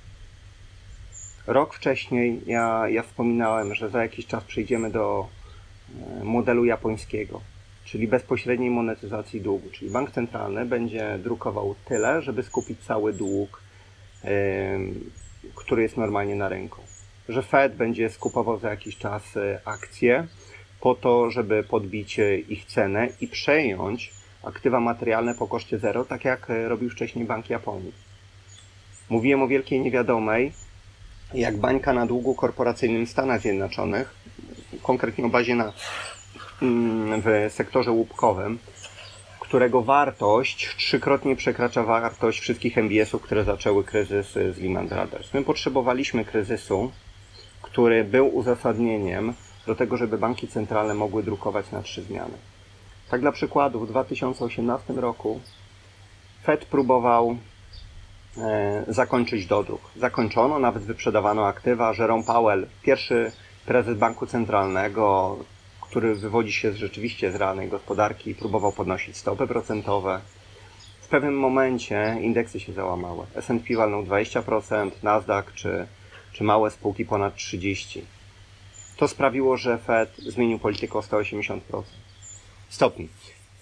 [1.48, 5.28] Rok wcześniej ja, ja wspominałem, że za jakiś czas przejdziemy do
[6.20, 7.42] e, modelu japońskiego,
[7.86, 13.62] czyli bezpośredniej monetyzacji długu, czyli bank centralny będzie drukował tyle, żeby skupić cały dług,
[14.24, 15.12] em,
[15.56, 16.82] który jest normalnie na rynku.
[17.30, 20.28] Że Fed będzie skupował za jakiś czas e, akcje
[20.82, 24.12] po to, żeby podbić e, ich cenę i przejąć
[24.44, 27.92] aktywa materialne po koszcie zero, tak jak e, robił wcześniej Bank Japonii.
[29.10, 30.52] Mówiłem o wielkiej niewiadomej,
[31.34, 34.16] jak bańka na długu korporacyjnym Stanach Zjednoczonych,
[34.84, 35.74] konkretnie o bazie na,
[36.62, 38.60] mm, w sektorze łupkowym,
[39.40, 45.34] którego wartość trzykrotnie przekracza wartość wszystkich MBS-ów, które zaczęły kryzys z Lehman Brothers.
[45.34, 46.92] My potrzebowaliśmy kryzysu,
[47.76, 49.34] który był uzasadnieniem
[49.68, 52.34] do tego, żeby banki centralne mogły drukować na trzy zmiany.
[53.10, 55.40] Tak dla przykładu, w 2018 roku
[56.44, 57.38] Fed próbował
[58.38, 59.82] e, zakończyć dodruk.
[59.96, 61.94] Zakończono, nawet wyprzedawano aktywa.
[62.00, 63.32] Jerome Powell, pierwszy
[63.66, 65.38] prezes Banku Centralnego,
[65.82, 70.22] który wywodzi się rzeczywiście z realnej gospodarki, próbował podnosić stopy procentowe.
[71.02, 73.26] W pewnym momencie indeksy się załamały.
[73.36, 75.88] S&P walnął 20%, Nasdaq czy,
[76.36, 78.02] czy małe spółki ponad 30%.
[78.98, 81.60] To sprawiło, że Fed zmienił politykę o 180%
[82.70, 83.08] stopni.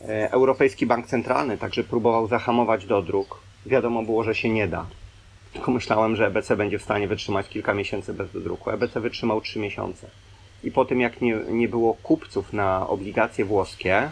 [0.02, 3.40] E, Europejski Bank Centralny także próbował zahamować dodruk.
[3.66, 4.86] Wiadomo było, że się nie da.
[5.54, 8.70] Tylko myślałem, że EBC będzie w stanie wytrzymać kilka miesięcy bez dodruku.
[8.70, 10.10] EBC wytrzymał 3 miesiące.
[10.64, 14.12] I po tym, jak nie, nie było kupców na obligacje włoskie,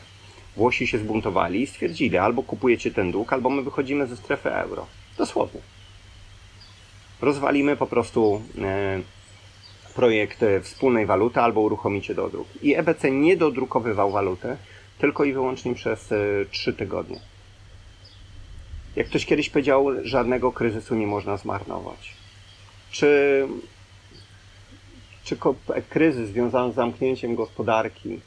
[0.56, 4.86] Włosi się zbuntowali i stwierdzili, albo kupujecie ten dług, albo my wychodzimy ze strefy euro.
[5.18, 5.62] Dosłownie.
[7.22, 9.02] Rozwalimy po prostu e,
[9.96, 12.48] projekt wspólnej waluty albo uruchomicie dodruk.
[12.62, 14.58] I EBC nie dodrukowywał waluty,
[15.00, 16.10] tylko i wyłącznie przez
[16.52, 17.20] 3 e, tygodnie.
[18.96, 22.14] Jak ktoś kiedyś powiedział, żadnego kryzysu nie można zmarnować.
[22.92, 23.48] Czy,
[25.24, 25.38] czy
[25.90, 28.20] kryzys związany z zamknięciem gospodarki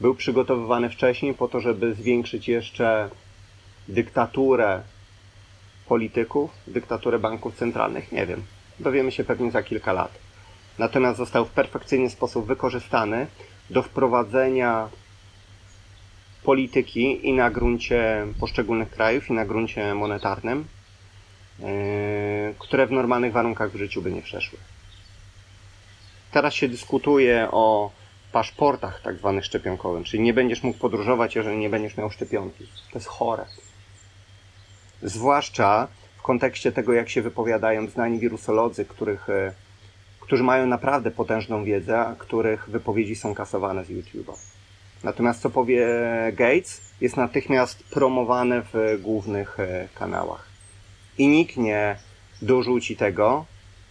[0.00, 3.10] był przygotowywany wcześniej po to, żeby zwiększyć jeszcze
[3.88, 4.82] dyktaturę
[5.88, 8.12] polityków, dyktaturę banków centralnych?
[8.12, 8.42] Nie wiem.
[8.80, 10.18] Dowiemy się pewnie za kilka lat.
[10.78, 13.26] Natomiast został w perfekcyjny sposób wykorzystany
[13.70, 14.88] do wprowadzenia
[16.44, 20.64] polityki i na gruncie poszczególnych krajów, i na gruncie monetarnym,
[21.58, 21.66] yy,
[22.58, 24.58] które w normalnych warunkach w życiu by nie przeszły.
[26.32, 27.90] Teraz się dyskutuje o
[28.32, 32.66] paszportach tak zwanych szczepionkowych, czyli nie będziesz mógł podróżować, jeżeli nie będziesz miał szczepionki.
[32.92, 33.44] To jest chore.
[35.02, 39.52] Zwłaszcza w kontekście tego, jak się wypowiadają znani wirusolodzy, których, yy,
[40.20, 44.32] którzy mają naprawdę potężną wiedzę, a których wypowiedzi są kasowane z YouTube'a.
[45.04, 45.86] Natomiast co powie
[46.32, 50.46] Gates, jest natychmiast promowane w głównych e, kanałach.
[51.18, 51.96] I nikt nie
[52.42, 53.44] dorzuci tego,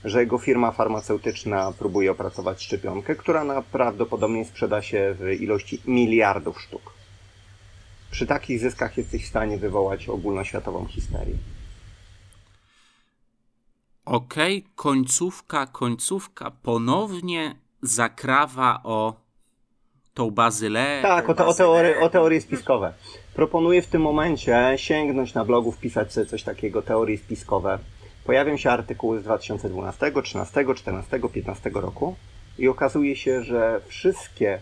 [0.04, 6.94] że jego firma farmaceutyczna próbuje opracować szczepionkę, która prawdopodobnie sprzeda się w ilości miliardów sztuk.
[8.12, 11.36] Przy takich zyskach jesteś w stanie wywołać ogólnoświatową histerię.
[14.06, 19.14] Okej, okay, końcówka, końcówka ponownie zakrawa o
[20.14, 21.00] tą bazylę.
[21.02, 22.94] Tak, o, te, o, teorie, o teorie spiskowe.
[23.34, 27.80] Proponuję w tym momencie sięgnąć na blogu, wpisać sobie coś takiego, teorie spiskowe.
[28.26, 32.16] Pojawią się artykuły z 2012, 13, 14, 15 roku
[32.58, 34.60] i okazuje się, że wszystkie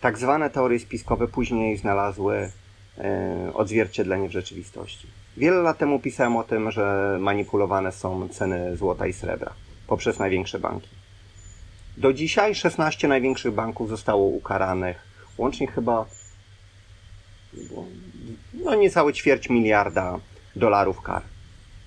[0.00, 2.50] tak zwane teorie spiskowe później znalazły
[2.98, 5.06] e, odzwierciedlenie w rzeczywistości.
[5.36, 9.52] Wiele lat temu pisałem o tym, że manipulowane są ceny złota i srebra
[9.86, 10.88] poprzez największe banki.
[11.96, 14.96] Do dzisiaj 16 największych banków zostało ukaranych.
[15.38, 16.06] Łącznie chyba
[18.54, 20.18] no niecałe ćwierć miliarda
[20.56, 21.22] dolarów kar.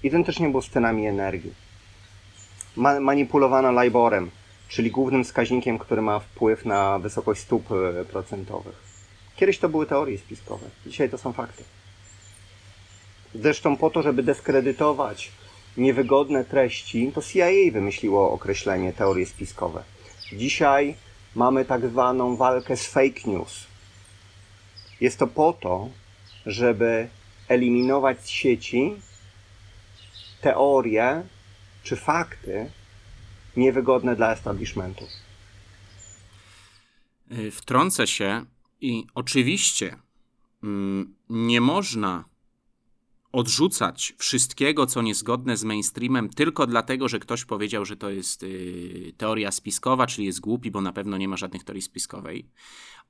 [0.03, 1.53] Identycznie było z cenami energii.
[2.75, 4.31] Ma manipulowano LIBORem,
[4.73, 8.75] czyli głównym wskaźnikiem, który ma wpływ na wysokość stóp e, procentowych.
[9.35, 11.63] Kiedyś to były teorie spiskowe, dzisiaj to są fakty.
[13.35, 15.31] Zresztą po to, żeby dyskredytować
[15.77, 19.83] niewygodne treści, to CIA wymyśliło określenie teorie spiskowe.
[20.33, 20.95] Dzisiaj
[21.35, 23.67] mamy tak zwaną walkę z fake news.
[25.01, 25.89] Jest to po to,
[26.45, 27.07] żeby
[27.47, 28.95] eliminować z sieci
[30.41, 31.23] teorie
[31.83, 32.71] czy fakty
[33.57, 35.05] niewygodne dla establishmentu.
[37.31, 38.45] Y, wtrącę się
[38.81, 39.95] i oczywiście
[40.63, 42.25] mm, nie można
[43.31, 49.13] odrzucać wszystkiego, co niezgodne z mainstreamem, tylko dlatego, że ktoś powiedział, że to jest y,
[49.17, 52.49] teoria spiskowa, czyli jest głupi, bo na pewno nie ma żadnych teorii spiskowej.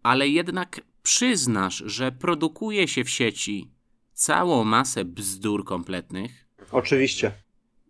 [0.03, 3.71] Ale jednak przyznasz, że produkuje się w sieci
[4.13, 6.47] całą masę bzdur kompletnych.
[6.71, 7.31] Oczywiście.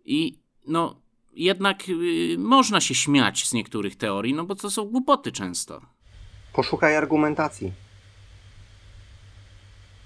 [0.04, 1.02] I no,
[1.36, 5.80] jednak y, można się śmiać z niektórych teorii, no bo to są głupoty często.
[6.52, 7.72] Poszukaj argumentacji.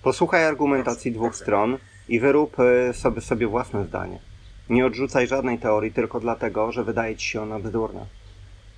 [0.02, 4.18] Posłuchaj argumentacji dwóch stron i wyrób e, sobie, sobie własne zdanie.
[4.70, 8.06] Nie odrzucaj żadnej teorii tylko dlatego, że wydaje ci się ona bzdurna.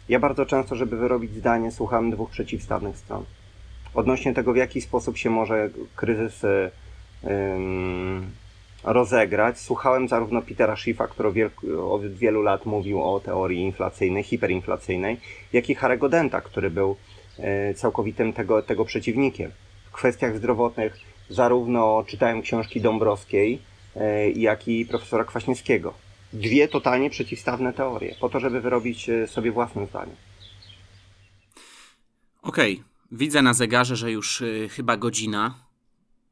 [0.09, 3.25] Ja bardzo często, żeby wyrobić zdanie, słucham dwóch przeciwstawnych stron.
[3.95, 7.31] Odnośnie tego, w jaki sposób się może kryzys yy,
[8.85, 11.51] rozegrać, słuchałem zarówno Petera Schiffa, który
[11.91, 15.21] od wielu lat mówił o teorii inflacyjnej, hiperinflacyjnej,
[15.53, 16.97] jak i Harego Denta, który był
[17.39, 19.51] yy, całkowitym tego, tego przeciwnikiem.
[19.91, 20.97] W kwestiach zdrowotnych
[21.31, 23.63] zarówno czytałem książki Dąbrowskiej,
[23.97, 25.95] e, jak i profesora Kwaśniewskiego.
[26.33, 30.13] Dwie totalnie przeciwstawne teorie, po to, żeby wyrobić e, sobie własne zdanie.
[32.43, 32.85] Okej, okay.
[33.13, 35.55] widzę na zegarze, że już y, chyba godzina.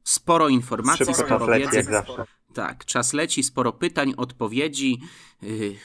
[0.04, 1.76] Sporo informacji, Szybko sporo wiedzy.
[1.76, 2.24] Jak zawsze.
[2.54, 5.00] Tak, czas leci, sporo pytań, odpowiedzi.
[5.42, 5.76] Y,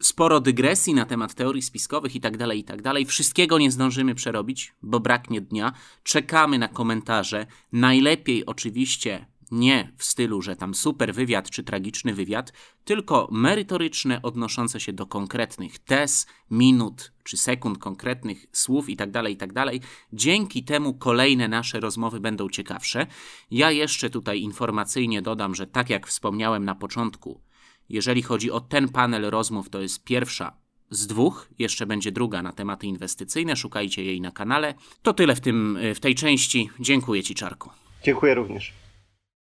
[0.00, 3.06] sporo dygresji na temat teorii spiskowych i tak dalej, i tak dalej.
[3.06, 5.72] Wszystkiego nie zdążymy przerobić, bo braknie dnia.
[6.02, 7.46] Czekamy na komentarze.
[7.72, 12.52] Najlepiej oczywiście nie w stylu, że tam super wywiad czy tragiczny wywiad,
[12.84, 19.64] tylko merytoryczne, odnoszące się do konkretnych tez, minut czy sekund, konkretnych słów itd., tak itd.
[19.64, 19.74] Tak
[20.12, 23.06] Dzięki temu kolejne nasze rozmowy będą ciekawsze.
[23.50, 27.40] Ja jeszcze tutaj informacyjnie dodam, że tak jak wspomniałem na początku,
[27.88, 30.56] jeżeli chodzi o ten panel rozmów, to jest pierwsza
[30.90, 31.48] z dwóch.
[31.58, 33.56] Jeszcze będzie druga na tematy inwestycyjne.
[33.56, 34.74] Szukajcie jej na kanale.
[35.02, 36.70] To tyle w, tym, w tej części.
[36.80, 37.70] Dziękuję Ci, Czarku.
[38.04, 38.81] Dziękuję również.